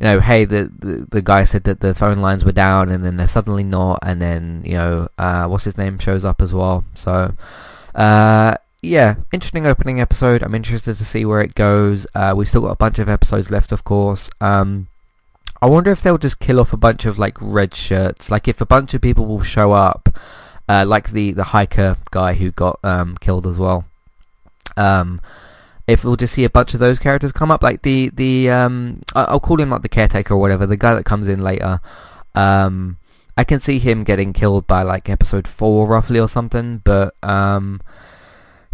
you 0.00 0.04
know, 0.04 0.20
hey, 0.20 0.44
the, 0.44 0.70
the, 0.78 1.06
the 1.10 1.22
guy 1.22 1.44
said 1.44 1.64
that 1.64 1.80
the 1.80 1.94
phone 1.94 2.20
lines 2.20 2.44
were 2.44 2.52
down, 2.52 2.88
and 2.88 3.04
then 3.04 3.16
they're 3.16 3.26
suddenly 3.26 3.64
not, 3.64 3.98
and 4.02 4.20
then 4.20 4.62
you 4.64 4.74
know, 4.74 5.08
uh, 5.18 5.46
what's 5.46 5.64
his 5.64 5.76
name 5.76 5.98
shows 5.98 6.24
up 6.24 6.40
as 6.40 6.54
well. 6.54 6.84
So, 6.94 7.34
uh, 7.94 8.54
yeah, 8.80 9.16
interesting 9.30 9.66
opening 9.66 10.00
episode. 10.00 10.42
I'm 10.42 10.54
interested 10.54 10.96
to 10.96 11.04
see 11.04 11.26
where 11.26 11.42
it 11.42 11.54
goes. 11.54 12.06
Uh, 12.14 12.32
we've 12.34 12.48
still 12.48 12.62
got 12.62 12.70
a 12.70 12.76
bunch 12.76 12.98
of 12.98 13.10
episodes 13.10 13.50
left, 13.50 13.72
of 13.72 13.84
course. 13.84 14.30
Um, 14.40 14.88
I 15.62 15.66
wonder 15.66 15.90
if 15.90 16.02
they'll 16.02 16.18
just 16.18 16.40
kill 16.40 16.58
off 16.58 16.72
a 16.72 16.78
bunch 16.78 17.04
of 17.04 17.18
like 17.18 17.36
red 17.40 17.74
shirts. 17.74 18.30
Like 18.30 18.48
if 18.48 18.60
a 18.60 18.66
bunch 18.66 18.94
of 18.94 19.02
people 19.02 19.26
will 19.26 19.42
show 19.42 19.72
up, 19.72 20.08
uh, 20.68 20.84
like 20.86 21.10
the 21.10 21.32
the 21.32 21.44
hiker 21.44 21.96
guy 22.10 22.34
who 22.34 22.50
got 22.50 22.78
um, 22.82 23.16
killed 23.20 23.46
as 23.46 23.58
well. 23.58 23.84
Um, 24.76 25.20
if 25.86 26.04
we'll 26.04 26.16
just 26.16 26.34
see 26.34 26.44
a 26.44 26.50
bunch 26.50 26.72
of 26.72 26.80
those 26.80 26.98
characters 26.98 27.32
come 27.32 27.50
up, 27.50 27.62
like 27.62 27.82
the 27.82 28.10
the 28.14 28.50
um, 28.50 29.00
I'll 29.14 29.40
call 29.40 29.60
him 29.60 29.70
like 29.70 29.82
the 29.82 29.88
caretaker 29.88 30.34
or 30.34 30.38
whatever, 30.38 30.66
the 30.66 30.76
guy 30.76 30.94
that 30.94 31.04
comes 31.04 31.28
in 31.28 31.42
later. 31.42 31.80
Um, 32.34 32.96
I 33.36 33.44
can 33.44 33.60
see 33.60 33.78
him 33.78 34.04
getting 34.04 34.32
killed 34.32 34.66
by 34.66 34.82
like 34.82 35.10
episode 35.10 35.46
four 35.48 35.86
roughly 35.86 36.20
or 36.20 36.28
something, 36.28 36.80
but 36.84 37.14
um, 37.22 37.80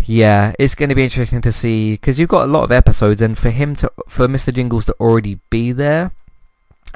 yeah, 0.04 0.52
it's 0.58 0.74
going 0.74 0.88
to 0.90 0.94
be 0.94 1.04
interesting 1.04 1.40
to 1.40 1.52
see 1.52 1.94
because 1.94 2.20
you've 2.20 2.28
got 2.28 2.44
a 2.44 2.52
lot 2.52 2.64
of 2.64 2.70
episodes, 2.70 3.22
and 3.22 3.36
for 3.36 3.50
him 3.50 3.74
to 3.76 3.90
for 4.08 4.28
Mr. 4.28 4.52
Jingles 4.52 4.84
to 4.84 4.92
already 5.00 5.40
be 5.50 5.72
there 5.72 6.12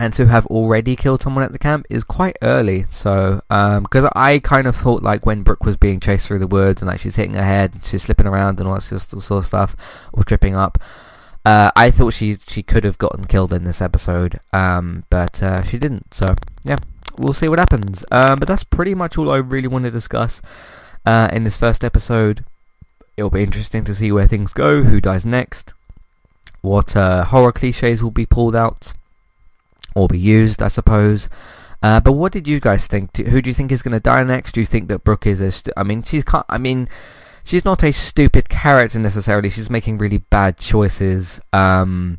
and 0.00 0.14
to 0.14 0.26
have 0.26 0.46
already 0.46 0.96
killed 0.96 1.20
someone 1.20 1.44
at 1.44 1.52
the 1.52 1.58
camp 1.58 1.84
is 1.90 2.04
quite 2.04 2.38
early. 2.40 2.86
So, 2.88 3.42
because 3.48 4.04
um, 4.04 4.10
I 4.16 4.40
kind 4.42 4.66
of 4.66 4.74
thought 4.74 5.02
like 5.02 5.26
when 5.26 5.42
Brooke 5.42 5.66
was 5.66 5.76
being 5.76 6.00
chased 6.00 6.26
through 6.26 6.38
the 6.38 6.46
woods 6.46 6.80
and 6.80 6.88
like 6.88 7.00
she's 7.00 7.16
hitting 7.16 7.34
her 7.34 7.44
head, 7.44 7.74
and 7.74 7.84
she's 7.84 8.04
slipping 8.04 8.26
around 8.26 8.58
and 8.58 8.66
all 8.66 8.76
that 8.76 8.80
sort 8.80 9.30
of 9.30 9.46
stuff, 9.46 10.08
or 10.14 10.24
tripping 10.24 10.56
up. 10.56 10.78
Uh, 11.44 11.70
I 11.76 11.90
thought 11.90 12.14
she 12.14 12.38
she 12.48 12.62
could 12.62 12.82
have 12.84 12.96
gotten 12.96 13.26
killed 13.26 13.52
in 13.52 13.64
this 13.64 13.82
episode, 13.82 14.40
um, 14.54 15.04
but 15.10 15.42
uh, 15.42 15.62
she 15.64 15.76
didn't. 15.76 16.14
So 16.14 16.34
yeah, 16.64 16.78
we'll 17.18 17.34
see 17.34 17.48
what 17.48 17.58
happens. 17.58 18.02
Um, 18.10 18.38
but 18.38 18.48
that's 18.48 18.64
pretty 18.64 18.94
much 18.94 19.18
all 19.18 19.30
I 19.30 19.36
really 19.36 19.68
want 19.68 19.84
to 19.84 19.90
discuss 19.90 20.40
uh, 21.04 21.28
in 21.30 21.44
this 21.44 21.58
first 21.58 21.84
episode. 21.84 22.42
It'll 23.18 23.28
be 23.28 23.42
interesting 23.42 23.84
to 23.84 23.94
see 23.94 24.10
where 24.12 24.26
things 24.26 24.54
go, 24.54 24.82
who 24.82 24.98
dies 24.98 25.26
next, 25.26 25.74
what 26.62 26.96
uh, 26.96 27.24
horror 27.24 27.52
cliches 27.52 28.02
will 28.02 28.10
be 28.10 28.24
pulled 28.24 28.56
out 28.56 28.94
or 29.94 30.08
be 30.08 30.18
used, 30.18 30.62
I 30.62 30.68
suppose. 30.68 31.28
Uh, 31.82 32.00
but 32.00 32.12
what 32.12 32.32
did 32.32 32.46
you 32.46 32.60
guys 32.60 32.86
think? 32.86 33.16
Who 33.16 33.40
do 33.40 33.48
you 33.48 33.54
think 33.54 33.72
is 33.72 33.82
going 33.82 33.92
to 33.92 34.00
die 34.00 34.22
next? 34.24 34.52
Do 34.52 34.60
you 34.60 34.66
think 34.66 34.88
that 34.88 35.04
Brooke 35.04 35.26
is 35.26 35.40
a? 35.40 35.78
I 35.78 35.82
mean, 35.82 36.02
she's. 36.02 36.24
I 36.48 36.58
mean, 36.58 36.88
she's 37.44 37.64
not 37.64 37.82
a 37.82 37.92
stupid 37.92 38.48
character 38.48 38.98
necessarily. 38.98 39.50
She's 39.50 39.70
making 39.70 39.98
really 39.98 40.18
bad 40.18 40.58
choices. 40.58 41.40
Um, 41.52 42.18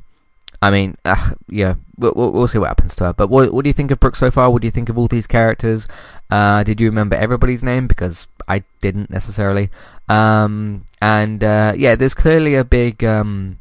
I 0.63 0.69
mean, 0.69 0.97
uh, 1.05 1.31
yeah, 1.47 1.75
we'll, 1.97 2.13
we'll, 2.13 2.47
see 2.47 2.59
what 2.59 2.67
happens 2.67 2.95
to 2.95 3.05
her. 3.05 3.13
But 3.13 3.29
what, 3.29 3.51
what 3.51 3.63
do 3.63 3.69
you 3.69 3.73
think 3.73 3.89
of 3.89 3.99
Brooke 3.99 4.15
so 4.15 4.29
far? 4.29 4.49
What 4.49 4.61
do 4.61 4.67
you 4.67 4.71
think 4.71 4.89
of 4.89 4.97
all 4.97 5.07
these 5.07 5.25
characters? 5.25 5.87
Uh, 6.29 6.63
did 6.63 6.79
you 6.79 6.87
remember 6.87 7.15
everybody's 7.15 7.63
name? 7.63 7.87
Because 7.87 8.27
I 8.47 8.63
didn't 8.79 9.09
necessarily. 9.09 9.69
Um, 10.07 10.85
and 11.01 11.43
uh, 11.43 11.73
yeah, 11.75 11.95
there's 11.95 12.13
clearly 12.13 12.55
a 12.55 12.63
big 12.63 13.03
um, 13.03 13.59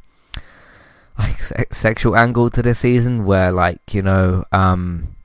like 1.21 1.73
sexual 1.73 2.17
angle 2.17 2.51
to 2.51 2.63
this 2.63 2.81
season 2.81 3.25
where 3.25 3.53
like 3.53 3.95
you 3.95 4.03
know 4.03 4.45
um 4.53 5.17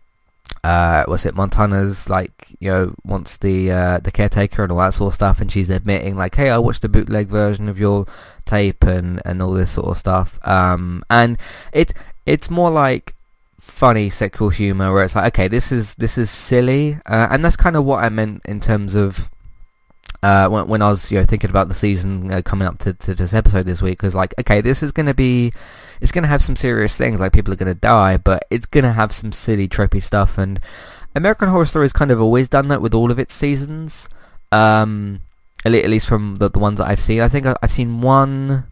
uh 0.64 1.04
what's 1.06 1.26
it 1.26 1.36
Montana's 1.36 2.10
like 2.10 2.56
you 2.60 2.72
know 2.72 2.96
wants 3.04 3.38
the 3.38 3.72
uh 3.72 4.00
the 4.00 4.12
caretaker 4.12 4.64
and 4.64 4.72
all 4.72 4.80
that 4.80 4.94
sort 4.94 5.12
of 5.12 5.16
stuff 5.16 5.40
and 5.40 5.52
she's 5.52 5.70
admitting 5.70 6.18
like 6.18 6.36
hey 6.36 6.50
I 6.50 6.58
watched 6.58 6.82
the 6.82 6.90
bootleg 6.90 7.28
version 7.28 7.70
of 7.70 7.80
your 7.80 8.06
tape 8.46 8.84
and 8.84 9.22
and 9.26 9.42
all 9.42 9.54
this 9.54 9.72
sort 9.72 9.88
of 9.88 9.98
stuff. 9.98 10.40
Um 10.48 11.04
and 11.10 11.38
it 11.72 11.94
it's 12.26 12.50
more 12.50 12.72
like 12.72 13.14
funny 13.60 14.10
sexual 14.10 14.50
humor 14.50 14.94
where 14.94 15.04
it's 15.04 15.16
like 15.16 15.34
okay 15.34 15.48
this 15.48 15.72
is 15.72 15.96
this 15.96 16.18
is 16.18 16.30
silly 16.30 17.00
uh, 17.08 17.28
and 17.32 17.44
that's 17.44 17.58
kind 17.58 17.76
of 17.76 17.84
what 17.84 18.04
I 18.04 18.10
meant 18.10 18.42
in 18.46 18.60
terms 18.60 18.96
of 18.96 19.30
uh, 20.24 20.48
when, 20.48 20.68
when 20.68 20.82
I 20.82 20.90
was 20.90 21.12
you 21.12 21.20
know 21.20 21.26
thinking 21.26 21.50
about 21.50 21.70
the 21.70 21.76
season 21.76 22.32
uh, 22.32 22.42
coming 22.42 22.68
up 22.68 22.80
to, 22.80 22.94
to 22.94 23.14
this 23.14 23.34
episode 23.34 23.66
this 23.66 23.82
week 23.82 24.02
was 24.02 24.16
like 24.16 24.34
okay 24.40 24.62
this 24.62 24.82
is 24.82 24.92
going 24.92 25.06
to 25.06 25.14
be 25.14 25.52
it's 26.02 26.12
going 26.12 26.24
to 26.24 26.28
have 26.28 26.42
some 26.42 26.56
serious 26.56 26.96
things 26.96 27.20
like 27.20 27.34
people 27.34 27.54
are 27.54 27.58
going 27.58 27.74
to 27.74 27.80
die 27.80 28.18
but 28.18 28.46
it's 28.50 28.66
going 28.66 28.84
to 28.84 28.94
have 28.94 29.12
some 29.12 29.32
silly 29.32 29.68
tropey 29.68 30.02
stuff 30.02 30.38
and 30.38 30.60
American 31.16 31.48
Horror 31.48 31.66
Story 31.66 31.86
has 31.86 31.94
kind 31.94 32.12
of 32.12 32.20
always 32.20 32.50
done 32.50 32.68
that 32.68 32.82
with 32.82 32.94
all 32.94 33.12
of 33.12 33.20
its 33.20 33.34
seasons 33.34 34.10
um, 34.52 35.22
at 35.64 35.72
least 35.72 36.08
from 36.08 36.36
the, 36.36 36.50
the 36.50 36.60
ones 36.60 36.80
that 36.80 36.88
I've 36.88 37.02
seen 37.02 37.22
I 37.22 37.30
think 37.30 37.46
I've 37.46 37.72
seen 37.72 38.02
one 38.02 38.66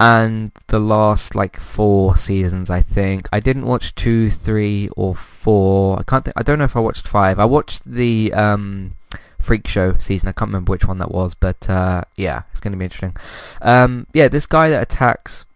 and 0.00 0.52
the 0.68 0.78
last 0.78 1.34
like 1.34 1.58
four 1.58 2.16
seasons 2.16 2.70
I 2.70 2.82
think 2.82 3.28
I 3.32 3.40
didn't 3.40 3.66
watch 3.66 3.94
two 3.94 4.30
three 4.30 4.88
or 4.96 5.14
four 5.14 5.98
I 5.98 6.02
can't 6.04 6.24
th- 6.24 6.34
I 6.36 6.42
don't 6.42 6.58
know 6.58 6.64
if 6.64 6.76
I 6.76 6.80
watched 6.80 7.08
five 7.08 7.38
I 7.38 7.44
watched 7.44 7.84
the 7.84 8.32
um 8.32 8.94
Freak 9.40 9.66
Show 9.66 9.96
season. 9.98 10.28
I 10.28 10.32
can't 10.32 10.48
remember 10.48 10.70
which 10.70 10.84
one 10.84 10.98
that 10.98 11.10
was, 11.10 11.34
but 11.34 11.70
uh, 11.70 12.02
yeah, 12.16 12.42
it's 12.50 12.60
going 12.60 12.72
to 12.72 12.78
be 12.78 12.84
interesting. 12.84 13.16
Um, 13.62 14.06
yeah, 14.12 14.28
this 14.28 14.46
guy 14.46 14.68
that 14.68 14.82
attacks 14.82 15.46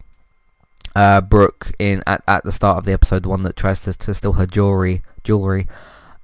uh, 0.95 1.21
Brooke 1.21 1.71
in 1.79 2.03
at, 2.07 2.23
at 2.27 2.43
the 2.43 2.51
start 2.51 2.77
of 2.77 2.85
the 2.85 2.93
episode, 2.93 3.23
the 3.23 3.29
one 3.29 3.43
that 3.43 3.55
tries 3.55 3.79
to, 3.81 3.93
to 3.93 4.13
steal 4.13 4.33
her 4.33 4.45
jewelry, 4.45 5.01
jewelry. 5.23 5.67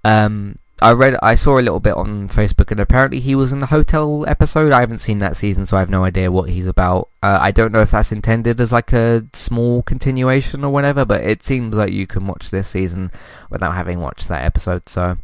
Um, 0.04 0.58
I 0.82 0.94
read, 0.94 1.18
I 1.22 1.36
saw 1.36 1.60
a 1.60 1.62
little 1.62 1.82
bit 1.82 1.96
on 1.96 2.30
Facebook, 2.30 2.72
and 2.72 2.80
apparently 2.80 3.20
he 3.20 3.36
was 3.36 3.52
in 3.52 3.60
the 3.60 3.66
hotel 3.66 4.26
episode. 4.28 4.72
I 4.72 4.80
haven't 4.80 5.00
seen 5.00 5.18
that 5.18 5.36
season, 5.36 5.66
so 5.66 5.76
I 5.76 5.82
have 5.82 5.90
no 5.90 6.06
idea 6.06 6.32
what 6.32 6.50
he's 6.50 6.68
about. 6.68 7.10
Uh, 7.22 7.38
I 7.42 7.52
don't 7.52 7.74
know 7.74 7.82
if 7.82 7.92
that's 7.92 8.14
intended 8.14 8.62
as 8.62 8.72
like 8.72 8.94
a 8.94 9.26
small 9.34 9.84
continuation 9.84 10.64
or 10.64 10.72
whatever, 10.72 11.04
but 11.04 11.22
it 11.22 11.44
seems 11.44 11.76
like 11.76 11.92
you 11.92 12.08
can 12.08 12.28
watch 12.28 12.50
this 12.50 12.70
season 12.70 13.12
without 13.50 13.74
having 13.74 14.00
watched 14.00 14.30
that 14.30 14.46
episode. 14.46 14.88
So, 14.88 15.18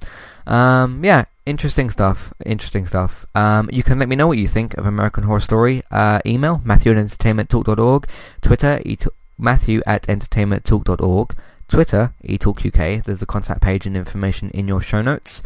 um, 0.46 1.06
yeah, 1.06 1.24
interesting 1.46 1.90
stuff. 1.90 2.34
Interesting 2.46 2.86
stuff. 2.86 3.26
Um, 3.34 3.70
you 3.72 3.82
can 3.82 3.98
let 3.98 4.10
me 4.10 4.18
know 4.18 4.28
what 4.28 4.38
you 4.38 4.48
think 4.48 4.74
of 4.78 4.86
American 4.86 5.24
Horror 5.24 5.40
Story. 5.40 5.84
Uh, 5.90 6.20
email 6.26 6.62
Matthew 6.66 6.92
at 6.92 6.98
entertainmenttalk.org. 6.98 8.08
Twitter 8.42 8.82
et- 8.86 9.08
Matthew 9.38 9.82
at 9.86 10.04
entertainmenttalk.org. 10.04 11.36
Twitter 11.68 12.14
eTalkUK. 12.24 13.04
There's 13.04 13.20
the 13.20 13.26
contact 13.26 13.62
page 13.62 13.86
and 13.86 13.98
information 13.98 14.50
in 14.52 14.68
your 14.68 14.82
show 14.82 15.02
notes. 15.02 15.42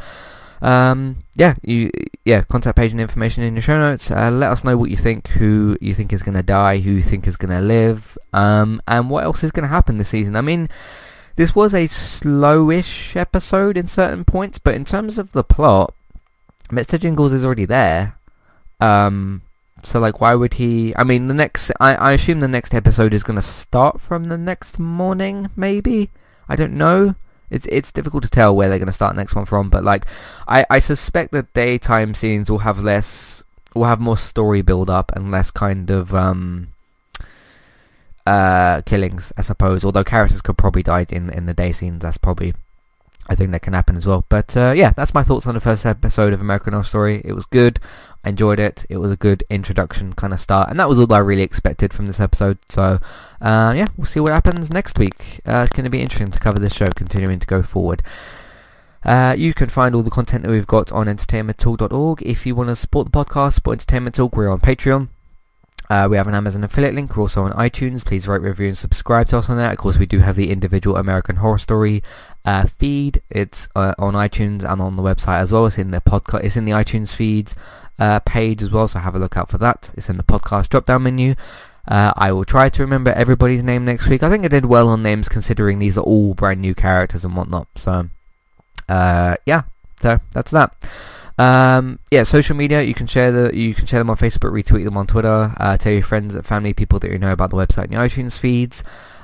Um, 0.62 1.24
yeah, 1.36 1.56
you 1.64 1.90
yeah, 2.26 2.44
contact 2.44 2.76
page 2.76 2.92
and 2.92 3.00
information 3.00 3.44
in 3.44 3.56
your 3.56 3.62
show 3.62 3.80
notes. 3.80 4.12
Uh, 4.12 4.30
let 4.30 4.52
us 4.52 4.64
know 4.64 4.78
what 4.78 4.90
you 4.90 4.98
think, 4.98 5.30
who 5.30 5.78
you 5.80 5.94
think 5.94 6.12
is 6.12 6.24
going 6.24 6.36
to 6.36 6.44
die, 6.44 6.80
who 6.80 6.92
you 6.92 7.02
think 7.02 7.28
is 7.28 7.38
going 7.38 7.52
to 7.52 7.62
live, 7.62 8.18
um, 8.34 8.82
and 8.88 9.10
what 9.10 9.24
else 9.24 9.44
is 9.44 9.52
going 9.52 9.64
to 9.64 9.70
happen 9.70 9.98
this 9.98 10.10
season. 10.10 10.36
I 10.36 10.42
mean, 10.42 10.68
this 11.36 11.56
was 11.56 11.74
a 11.74 11.88
slowish 11.88 13.16
episode 13.16 13.78
in 13.78 13.88
certain 13.88 14.26
points, 14.26 14.60
but 14.60 14.76
in 14.76 14.84
terms 14.84 15.18
of 15.18 15.32
the 15.32 15.44
plot, 15.44 15.94
Mr. 16.70 17.00
Jingles 17.00 17.32
is 17.32 17.46
already 17.46 17.66
there. 17.66 18.18
Um, 18.82 19.42
so 19.84 20.00
like, 20.00 20.22
why 20.22 20.36
would 20.36 20.56
he? 20.56 20.96
I 20.96 21.04
mean, 21.04 21.28
the 21.28 21.34
next, 21.34 21.72
I, 21.80 21.96
I 21.96 22.12
assume 22.14 22.40
the 22.40 22.48
next 22.48 22.74
episode 22.74 23.14
is 23.14 23.24
going 23.24 23.36
to 23.36 23.42
start 23.42 24.02
from 24.02 24.26
the 24.26 24.38
next 24.38 24.80
morning, 24.80 25.50
maybe. 25.56 26.10
I 26.48 26.56
don't 26.56 26.74
know. 26.74 27.16
It's 27.50 27.66
it's 27.68 27.92
difficult 27.92 28.24
to 28.24 28.30
tell 28.30 28.56
where 28.56 28.70
they're 28.70 28.78
going 28.78 28.88
to 28.88 28.94
start 28.94 29.16
the 29.16 29.22
next 29.22 29.36
one 29.36 29.46
from, 29.46 29.70
but 29.70 29.84
like, 29.84 30.06
I 30.48 30.66
I 30.70 30.80
suspect 30.80 31.32
that 31.32 31.54
daytime 31.54 32.14
scenes 32.14 32.50
will 32.50 32.60
have 32.60 32.84
less, 32.84 33.44
will 33.74 33.86
have 33.86 34.00
more 34.00 34.18
story 34.18 34.62
build 34.62 34.90
up 34.90 35.12
and 35.16 35.32
less 35.32 35.50
kind 35.50 35.90
of 35.90 36.14
um 36.14 36.70
uh, 38.28 38.82
killings, 38.82 39.34
I 39.38 39.42
suppose. 39.42 39.84
Although 39.84 40.04
characters 40.04 40.42
could 40.42 40.58
probably 40.58 40.84
die 40.84 41.08
in 41.10 41.32
in 41.32 41.48
the 41.48 41.54
day 41.56 41.72
scenes, 41.72 42.04
that's 42.04 42.18
probably 42.18 42.54
I 43.30 43.36
think 43.36 43.52
that 43.52 43.62
can 43.62 43.74
happen 43.74 43.96
as 43.96 44.08
well. 44.08 44.26
But 44.28 44.58
uh, 44.58 44.74
yeah, 44.76 44.92
that's 44.92 45.14
my 45.14 45.24
thoughts 45.24 45.46
on 45.46 45.54
the 45.54 45.62
first 45.62 45.86
episode 45.86 46.34
of 46.34 46.42
American 46.42 46.74
Horror 46.74 46.84
Story. 46.84 47.22
It 47.24 47.34
was 47.34 47.46
good. 47.46 47.80
I 48.24 48.30
enjoyed 48.30 48.60
it. 48.60 48.86
It 48.90 48.98
was 48.98 49.12
a 49.12 49.16
good 49.16 49.44
introduction 49.50 50.14
kind 50.14 50.34
of 50.34 50.42
start, 50.42 50.70
and 50.70 50.80
that 50.80 50.90
was 50.90 51.00
all 51.00 51.14
I 51.14 51.20
really 51.20 51.44
expected 51.44 51.94
from 51.94 52.08
this 52.08 52.20
episode. 52.20 52.58
So 52.68 53.00
uh, 53.40 53.74
yeah, 53.78 53.88
we'll 53.96 54.08
see 54.08 54.20
what 54.20 54.34
happens 54.34 54.72
next 54.72 54.98
week. 54.98 55.40
Uh, 55.48 55.64
it's 55.66 55.72
going 55.72 55.86
to 55.86 55.92
be 55.92 56.02
interesting 56.02 56.32
to 56.32 56.40
cover 56.40 56.60
this 56.60 56.74
show, 56.74 56.90
continuing 56.90 57.40
to 57.40 57.48
go 57.48 57.62
forward. 57.62 58.02
Uh, 59.06 59.34
you 59.38 59.54
can 59.54 59.70
find 59.70 59.96
all 59.96 60.02
the 60.02 60.10
content 60.10 60.44
that 60.44 60.50
we've 60.50 60.68
got 60.68 60.92
on 60.92 61.08
entertainmenttalk.org. 61.08 62.22
If 62.24 62.46
you 62.46 62.56
want 62.56 62.70
to 62.70 62.76
support 62.76 63.10
the 63.10 63.18
podcast, 63.18 63.54
support 63.54 63.76
Entertainment 63.76 64.16
Talk, 64.16 64.36
we're 64.36 64.50
on 64.50 64.60
Patreon. 64.60 65.08
Uh, 65.90 66.08
we 66.10 66.18
have 66.18 66.28
an 66.28 66.36
Amazon 66.36 66.64
affiliate 66.64 66.94
link. 66.94 67.16
We're 67.16 67.24
also 67.24 67.44
on 67.44 67.52
iTunes. 67.54 68.06
Please 68.06 68.28
rate, 68.28 68.42
review, 68.42 68.68
and 68.68 68.78
subscribe 68.78 69.28
to 69.30 69.40
us 69.40 69.50
on 69.50 69.58
there. 69.58 69.72
Of 69.72 69.80
course, 69.80 69.98
we 69.98 70.06
do 70.06 70.20
have 70.20 70.36
the 70.36 70.52
individual 70.52 70.98
American 70.98 71.38
Horror 71.38 71.58
Story 71.58 72.04
uh, 72.46 72.66
feed. 72.66 73.22
It's 73.30 73.68
uh, 73.76 73.96
on 73.98 74.14
iTunes 74.14 74.64
and 74.64 74.82
on 74.82 74.96
the 74.96 75.04
website 75.04 75.40
as 75.40 75.52
well. 75.52 75.66
It's 75.66 75.78
in 75.78 75.92
the 75.92 76.02
podcast. 76.02 76.44
It's 76.44 76.58
in 76.58 76.66
the 76.66 76.72
iTunes 76.72 77.10
feeds 77.10 77.56
uh, 77.98 78.20
page 78.20 78.64
as 78.64 78.72
well. 78.72 78.88
So 78.88 79.00
have 79.00 79.16
a 79.16 79.20
look 79.20 79.38
out 79.38 79.50
for 79.50 79.58
that. 79.60 79.92
It's 79.96 80.10
in 80.10 80.18
the 80.18 80.24
podcast 80.24 80.70
drop-down 80.70 81.04
menu. 81.04 81.36
Uh, 81.88 82.14
I 82.16 82.32
will 82.32 82.46
try 82.46 82.70
to 82.70 82.82
remember 82.84 83.12
everybody's 83.12 83.64
name 83.64 83.84
next 83.84 84.08
week. 84.08 84.22
I 84.22 84.30
think 84.30 84.46
I 84.46 84.48
did 84.48 84.66
well 84.66 84.90
on 84.90 85.02
names 85.02 85.28
considering 85.28 85.80
these 85.80 85.98
are 85.98 86.02
all 86.02 86.34
brand 86.36 86.62
new 86.62 86.76
characters 86.76 87.26
and 87.26 87.36
whatnot. 87.36 87.68
So 87.76 88.10
uh, 88.88 89.36
yeah, 89.46 89.64
so 90.02 90.20
that's 90.32 90.52
that. 90.52 90.76
Um, 91.40 92.00
yeah, 92.12 92.24
social 92.24 92.56
media. 92.56 92.82
You 92.82 92.94
can 92.94 93.08
share 93.08 93.32
the 93.32 93.56
you 93.56 93.74
can 93.74 93.86
share 93.86 94.00
them 94.00 94.10
on 94.10 94.18
Facebook, 94.18 94.52
retweet 94.52 94.84
them 94.84 94.98
on 94.98 95.08
Twitter, 95.08 95.54
uh, 95.58 95.78
tell 95.78 95.94
your 95.94 96.04
friends, 96.04 96.36
and 96.36 96.46
family, 96.46 96.74
people 96.74 97.00
that 97.00 97.10
you 97.10 97.18
know 97.18 97.32
about 97.32 97.50
the 97.50 97.56
website 97.56 97.86
and 97.86 97.94
the 97.94 97.98
iTunes 97.98 98.38
feeds, 98.38 98.84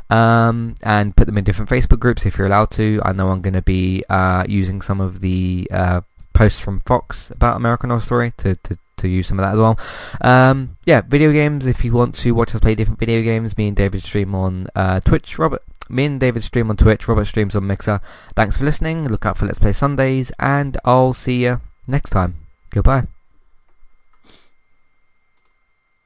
um, 0.10 0.76
and 0.82 1.16
put 1.16 1.26
them 1.26 1.38
in 1.38 1.44
different 1.44 1.70
Facebook 1.70 2.00
groups 2.00 2.26
if 2.26 2.38
you're 2.38 2.48
allowed 2.48 2.72
to. 2.72 3.02
I 3.04 3.12
know 3.12 3.30
I'm 3.30 3.42
going 3.42 3.54
to 3.54 3.62
be 3.62 4.04
uh, 4.10 4.46
using 4.48 4.82
some 4.82 5.02
of 5.02 5.22
the 5.22 5.68
uh, 5.72 6.02
posts 6.34 6.60
from 6.60 6.82
Fox 6.82 7.32
about 7.32 7.58
American 7.58 7.90
Horror 7.90 8.02
Story 8.02 8.34
to, 8.38 8.56
to, 8.56 8.78
to 8.98 9.08
use 9.08 9.28
some 9.28 9.40
of 9.40 9.44
that 9.44 9.54
as 9.54 9.60
well. 9.60 9.80
Um, 10.22 10.78
yeah, 10.86 11.02
video 11.02 11.32
games. 11.32 11.66
If 11.66 11.84
you 11.84 11.94
want 11.94 12.16
to 12.16 12.32
watch 12.34 12.54
us 12.54 12.62
play 12.62 12.76
different 12.76 13.00
video 13.00 13.22
games, 13.22 13.58
me 13.58 13.68
and 13.68 13.78
David 13.78 14.04
stream 14.04 14.36
on 14.36 14.68
uh, 14.76 15.00
Twitch. 15.00 15.40
Robert, 15.40 15.64
me 15.90 16.06
and 16.06 16.20
David 16.20 16.44
stream 16.44 16.70
on 16.70 16.78
Twitch. 16.78 17.08
Robert 17.08 17.26
streams 17.26 17.56
on 17.56 17.66
Mixer. 17.66 18.02
Thanks 18.36 18.58
for 18.58 18.66
listening. 18.66 19.08
Look 19.08 19.26
out 19.26 19.38
for 19.38 19.46
Let's 19.46 19.60
Play 19.60 19.74
Sundays, 19.74 20.32
and 20.40 20.78
I'll 20.86 21.14
see 21.14 21.44
you 21.44 21.62
next 21.88 22.12
time. 22.12 22.36
Goodbye. 22.70 23.08